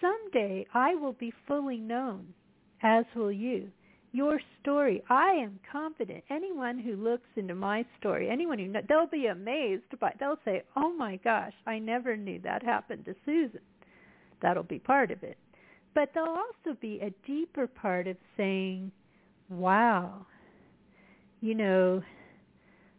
[0.00, 2.34] someday I will be fully known,
[2.82, 3.70] as will you
[4.14, 5.02] your story.
[5.10, 6.22] I am confident.
[6.30, 10.14] Anyone who looks into my story, anyone who they'll be amazed by.
[10.20, 13.60] They'll say, "Oh my gosh, I never knew that happened to Susan."
[14.40, 15.36] That'll be part of it.
[15.94, 18.92] But there'll also be a deeper part of saying,
[19.48, 20.26] "Wow,
[21.40, 22.00] you know,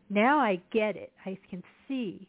[0.10, 1.12] now I get it.
[1.26, 2.28] I can see,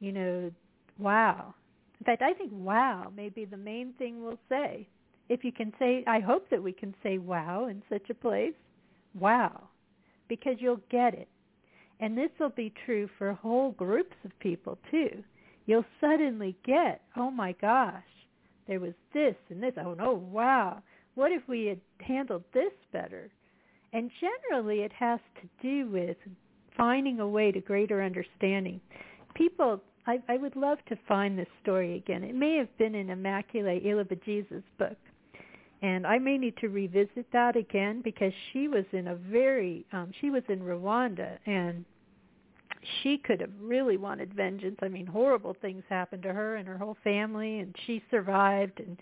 [0.00, 0.50] you know,
[0.98, 1.54] wow."
[2.00, 4.88] In fact, I think "wow" may be the main thing we'll say
[5.28, 8.54] if you can say, I hope that we can say wow in such a place.
[9.18, 9.68] Wow.
[10.28, 11.28] Because you'll get it.
[12.00, 15.22] And this will be true for whole groups of people too.
[15.66, 18.02] You'll suddenly get, oh my gosh,
[18.66, 19.74] there was this and this.
[19.76, 20.82] Oh no, wow.
[21.14, 23.30] What if we had handled this better?
[23.92, 26.16] And generally it has to do with
[26.78, 28.80] finding a way to greater understanding.
[29.34, 32.24] People I, I would love to find this story again.
[32.24, 34.96] It may have been in Immaculée Ilibagiza's book.
[35.82, 40.10] And I may need to revisit that again because she was in a very, um,
[40.18, 41.84] she was in Rwanda and
[43.02, 44.78] she could have really wanted vengeance.
[44.82, 48.96] I mean, horrible things happened to her and her whole family and she survived and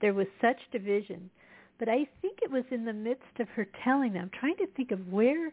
[0.00, 1.30] there was such division.
[1.78, 4.66] But I think it was in the midst of her telling them, I'm trying to
[4.74, 5.52] think of where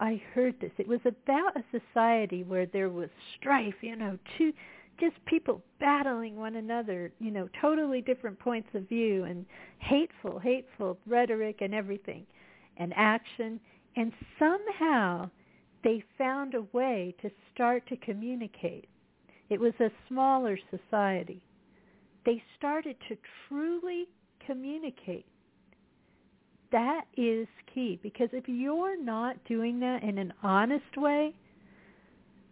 [0.00, 0.72] I heard this.
[0.78, 4.52] It was about a society where there was strife, you know, two
[4.98, 9.46] just people battling one another, you know, totally different points of view and
[9.78, 12.26] hateful, hateful rhetoric and everything
[12.76, 13.60] and action.
[13.96, 15.30] And somehow
[15.84, 18.88] they found a way to start to communicate.
[19.48, 21.42] It was a smaller society.
[22.24, 23.16] They started to
[23.48, 24.06] truly
[24.46, 25.26] communicate
[26.72, 31.34] that is key because if you're not doing that in an honest way,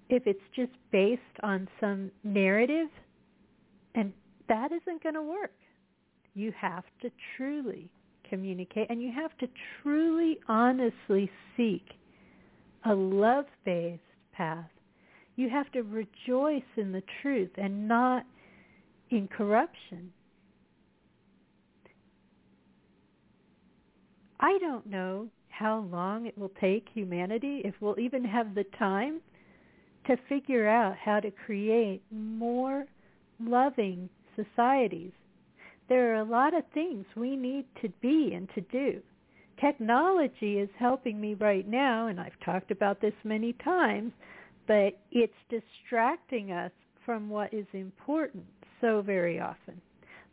[0.09, 2.89] if it's just based on some narrative,
[3.95, 4.12] and
[4.49, 5.53] that isn't going to work.
[6.35, 7.91] You have to truly
[8.29, 9.49] communicate and you have to
[9.83, 11.85] truly honestly seek
[12.85, 14.01] a love-based
[14.33, 14.71] path.
[15.37, 18.25] You have to rejoice in the truth and not
[19.11, 20.12] in corruption.
[24.41, 29.20] I don't know how long it will take humanity, if we'll even have the time
[30.07, 32.86] to figure out how to create more
[33.41, 35.11] loving societies.
[35.89, 39.01] There are a lot of things we need to be and to do.
[39.61, 44.12] Technology is helping me right now, and I've talked about this many times,
[44.68, 46.70] but it's distracting us
[47.05, 48.45] from what is important
[48.80, 49.80] so very often.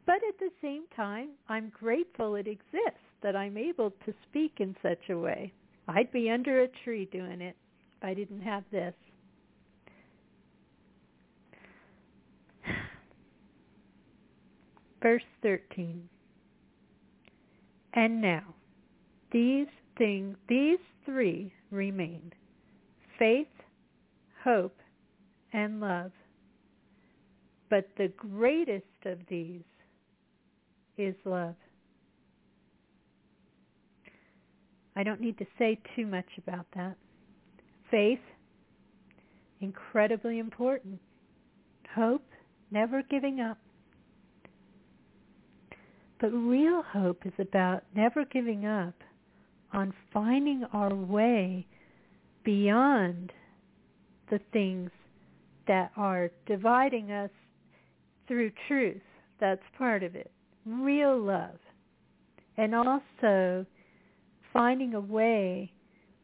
[0.05, 4.75] But at the same time, I'm grateful it exists that I'm able to speak in
[4.83, 5.51] such a way.
[5.87, 7.55] I'd be under a tree doing it
[7.97, 8.93] if I didn't have this.
[15.01, 16.07] Verse 13.
[17.95, 18.43] And now,
[19.31, 19.65] these
[19.97, 22.31] things, these three remain.
[23.17, 23.47] Faith,
[24.43, 24.77] hope,
[25.51, 26.11] and love.
[27.71, 29.63] But the greatest of these
[30.99, 31.55] is love.
[34.95, 36.95] I don't need to say too much about that.
[37.91, 38.19] Faith,
[39.59, 40.99] incredibly important.
[41.93, 42.25] Hope,
[42.71, 43.57] never giving up.
[46.19, 48.93] But real hope is about never giving up
[49.73, 51.67] on finding our way
[52.43, 53.33] beyond
[54.29, 54.89] the things
[55.67, 57.29] that are dividing us
[58.27, 59.01] through truth.
[59.39, 60.31] That's part of it.
[60.65, 61.59] Real love.
[62.57, 63.65] And also
[64.55, 65.69] finding a way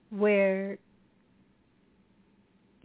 [0.10, 0.78] where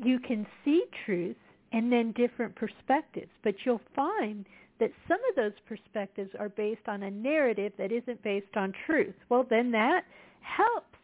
[0.02, 1.36] you can see truth
[1.72, 3.30] and then different perspectives.
[3.44, 4.44] But you'll find
[4.80, 9.14] that some of those perspectives are based on a narrative that isn't based on truth.
[9.28, 10.02] Well, then that
[10.40, 10.98] helps.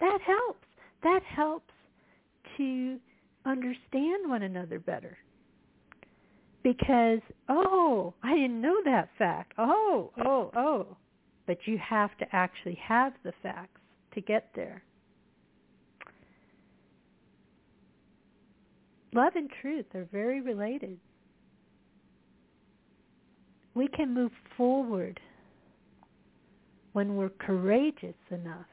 [0.00, 0.66] That helps.
[1.02, 1.72] That helps
[2.56, 2.98] to
[3.44, 5.18] understand one another better.
[6.62, 9.52] Because, oh, I didn't know that fact.
[9.58, 10.96] Oh, oh, oh.
[11.46, 13.81] But you have to actually have the facts
[14.14, 14.82] to get there.
[19.14, 20.98] Love and truth are very related.
[23.74, 25.20] We can move forward
[26.92, 28.66] when we're courageous enough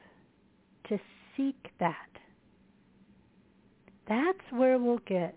[0.88, 0.98] to
[1.36, 1.94] seek that.
[4.08, 5.36] That's where we'll get.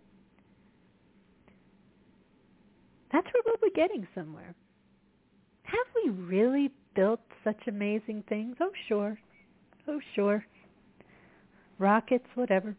[3.12, 4.56] That's where we'll be getting somewhere.
[5.64, 8.56] Have we really built such amazing things?
[8.60, 9.20] Oh, sure.
[9.88, 10.46] Oh, sure.
[11.78, 12.76] Rockets, whatever.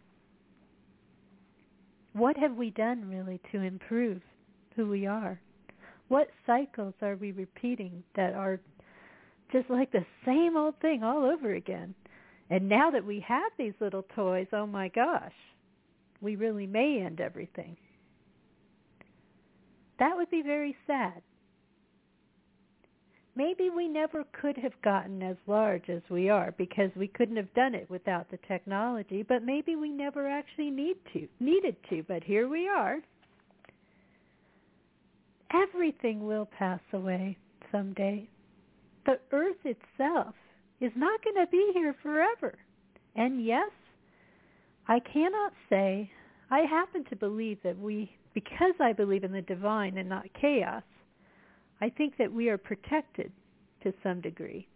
[2.13, 4.23] What have we done really to improve
[4.77, 5.41] who we are?
[6.09, 8.61] What cycles are we repeating that are
[9.53, 11.95] just like the same old thing all over again?
[12.51, 15.33] And now that we have these little toys, oh my gosh,
[16.21, 17.77] we really may end everything.
[19.99, 21.23] That would be very sad
[23.37, 27.53] maybe we never could have gotten as large as we are because we couldn't have
[27.55, 32.23] done it without the technology, but maybe we never actually need to needed to, but
[32.23, 32.99] here we are.
[35.53, 37.37] Everything will pass away
[37.71, 38.29] someday.
[39.07, 40.35] The earth itself
[40.81, 42.55] is not going to be here forever.
[43.15, 43.71] And yes,
[44.89, 46.11] I cannot say
[46.51, 50.83] I happen to believe that we because I believe in the divine and not chaos,
[51.85, 53.31] I think that we are protected
[53.83, 54.67] to some degree.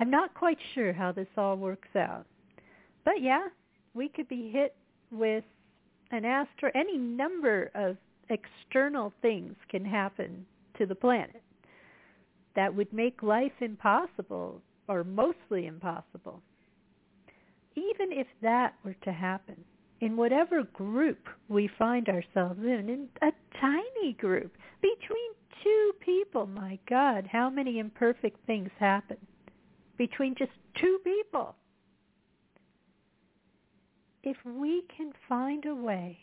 [0.00, 2.24] I'm not quite sure how this all works out.
[3.04, 3.48] But yeah,
[3.92, 4.74] we could be hit
[5.12, 5.44] with
[6.12, 7.98] an astro any number of
[8.30, 10.46] external things can happen
[10.78, 11.42] to the planet
[12.54, 16.40] that would make life impossible or mostly impossible.
[17.74, 19.62] Even if that were to happen,
[20.00, 25.30] in whatever group we find ourselves in, in a tiny group, between
[25.62, 29.18] two people, my God, how many imperfect things happen
[29.96, 31.54] between just two people.
[34.22, 36.18] If we can find a way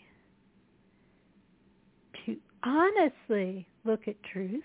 [2.25, 4.63] to honestly look at truth,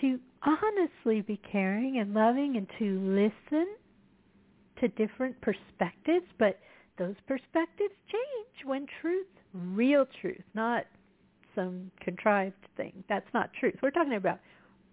[0.00, 3.66] to honestly be caring and loving and to listen
[4.80, 6.58] to different perspectives, but
[6.98, 10.84] those perspectives change when truth, real truth, not
[11.56, 13.02] some contrived thing.
[13.08, 13.74] That's not truth.
[13.82, 14.38] We're talking about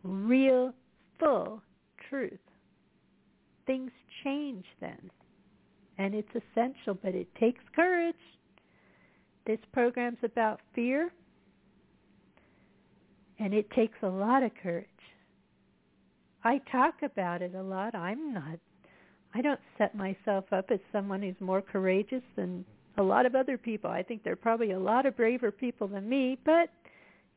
[0.02, 0.73] real,
[1.19, 1.61] full
[2.10, 2.40] truth.
[3.68, 3.91] Things
[4.23, 5.11] change then.
[5.99, 8.15] And it's essential, but it takes courage.
[9.45, 11.11] This program's about fear,
[13.40, 14.88] and it takes a lot of courage.
[16.44, 17.94] I talk about it a lot.
[17.94, 18.57] I'm not,
[19.34, 22.65] I don't set myself up as someone who's more courageous than
[22.98, 23.90] a lot of other people.
[23.90, 26.70] I think there are probably a lot of braver people than me, but,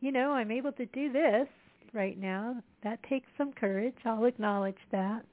[0.00, 1.48] you know, I'm able to do this
[1.92, 2.62] right now.
[2.84, 3.94] That takes some courage.
[4.04, 5.24] I'll acknowledge that.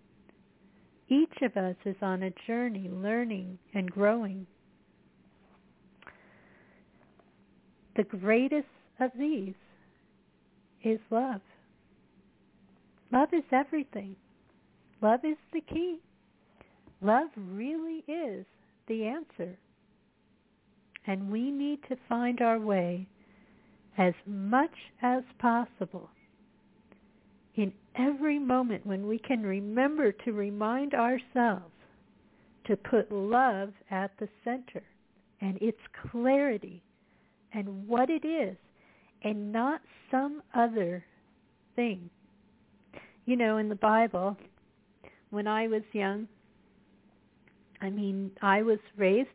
[1.10, 4.48] Each of us is on a journey learning and growing.
[7.96, 8.68] The greatest
[9.00, 9.54] of these
[10.84, 11.42] is love.
[13.12, 14.16] Love is everything.
[15.02, 16.00] Love is the key.
[17.02, 18.46] Love really is
[18.88, 19.58] the answer.
[21.06, 23.08] And we need to find our way
[23.98, 26.10] as much as possible
[27.56, 31.72] in every moment when we can remember to remind ourselves
[32.66, 34.82] to put love at the center
[35.42, 35.78] and its
[36.12, 36.82] clarity
[37.54, 38.56] and what it is
[39.24, 41.04] and not some other
[41.76, 42.10] thing.
[43.26, 44.38] You know, in the Bible,
[45.30, 46.28] when I was young,
[47.82, 49.30] I mean, I was raised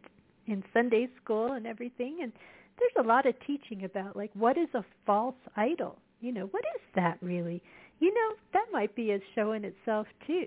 [0.48, 2.32] in Sunday school and everything, and
[2.78, 5.98] there's a lot of teaching about like what is a false idol?
[6.20, 7.62] You know, what is that really?
[8.00, 10.46] You know, that might be as showing itself too.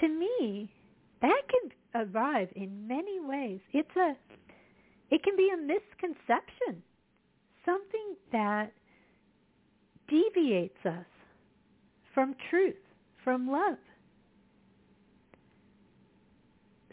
[0.00, 0.70] To me,
[1.20, 3.60] that can arrive in many ways.
[3.72, 4.16] It's a
[5.10, 6.82] it can be a misconception.
[7.64, 8.72] Something that
[10.08, 11.06] deviates us
[12.12, 12.74] from truth,
[13.22, 13.78] from love.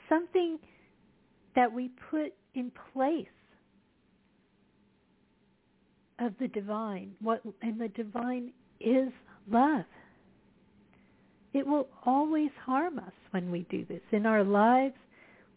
[0.08, 0.60] Something
[1.56, 3.26] that we put in place
[6.20, 7.12] of the divine.
[7.22, 9.10] What and the divine is
[9.50, 9.86] love.
[11.54, 14.02] It will always harm us when we do this.
[14.12, 14.96] In our lives,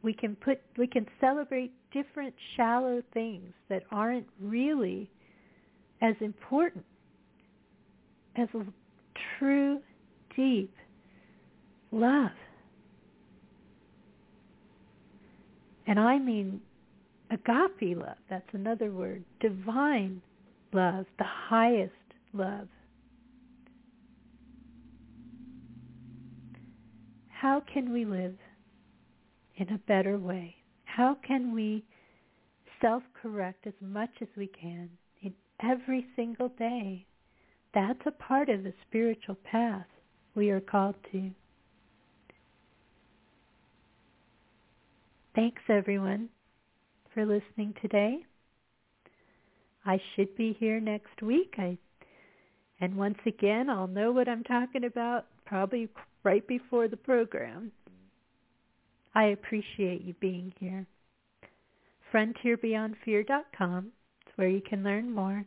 [0.03, 5.09] we can put we can celebrate different shallow things that aren't really
[6.03, 6.85] as important
[8.37, 8.49] as
[9.39, 9.81] true,
[10.37, 10.73] deep
[11.93, 12.31] love.
[15.87, 16.61] And I mean
[17.31, 18.17] agape love.
[18.31, 19.25] That's another word.
[19.41, 20.23] Divine
[20.73, 21.93] love, the highest
[22.33, 22.69] love.
[27.45, 28.37] how can we live
[29.57, 30.57] in a better way?
[30.87, 31.85] How can we
[32.81, 34.89] self-correct as much as we can
[35.21, 37.05] in every single day?
[37.75, 39.85] That's a part of the spiritual path
[40.35, 41.33] we are called to.
[45.35, 46.29] Thanks everyone
[47.13, 48.19] for listening today.
[49.85, 51.55] I should be here next week.
[51.59, 51.77] I,
[52.81, 55.89] and once again, I'll know what I'm talking about probably
[56.23, 57.73] right before the program.
[59.15, 60.87] I appreciate you being here.
[62.13, 63.87] FrontierBeyondFear.com
[64.27, 65.45] is where you can learn more.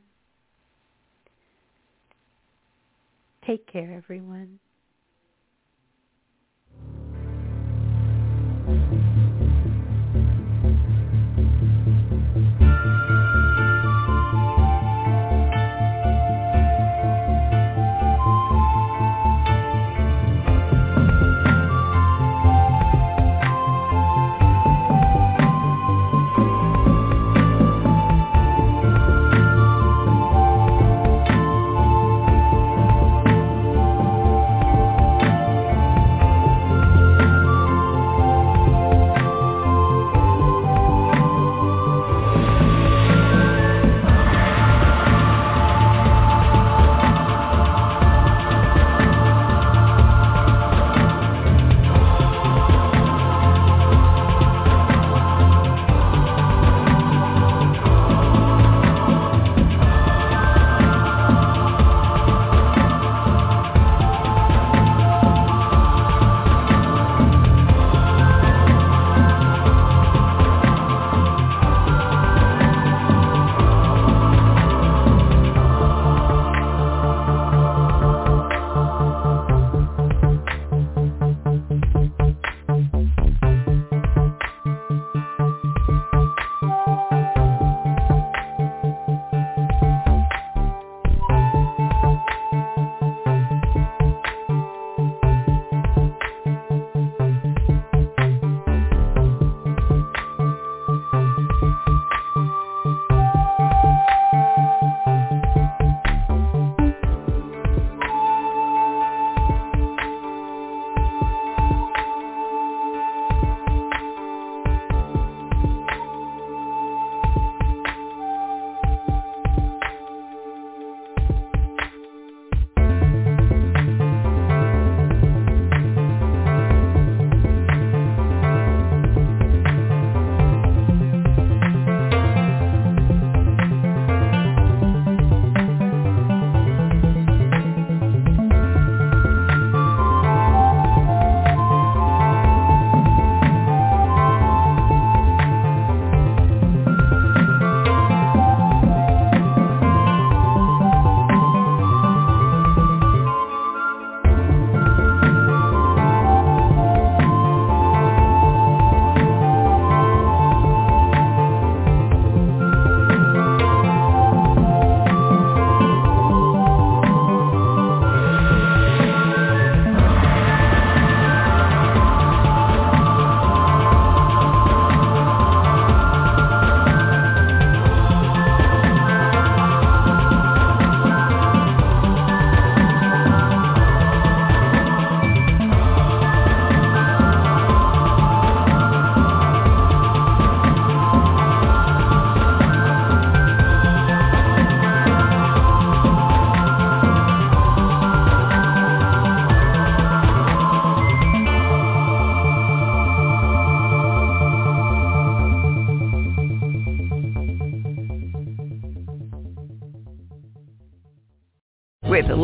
[3.45, 4.59] Take care, everyone.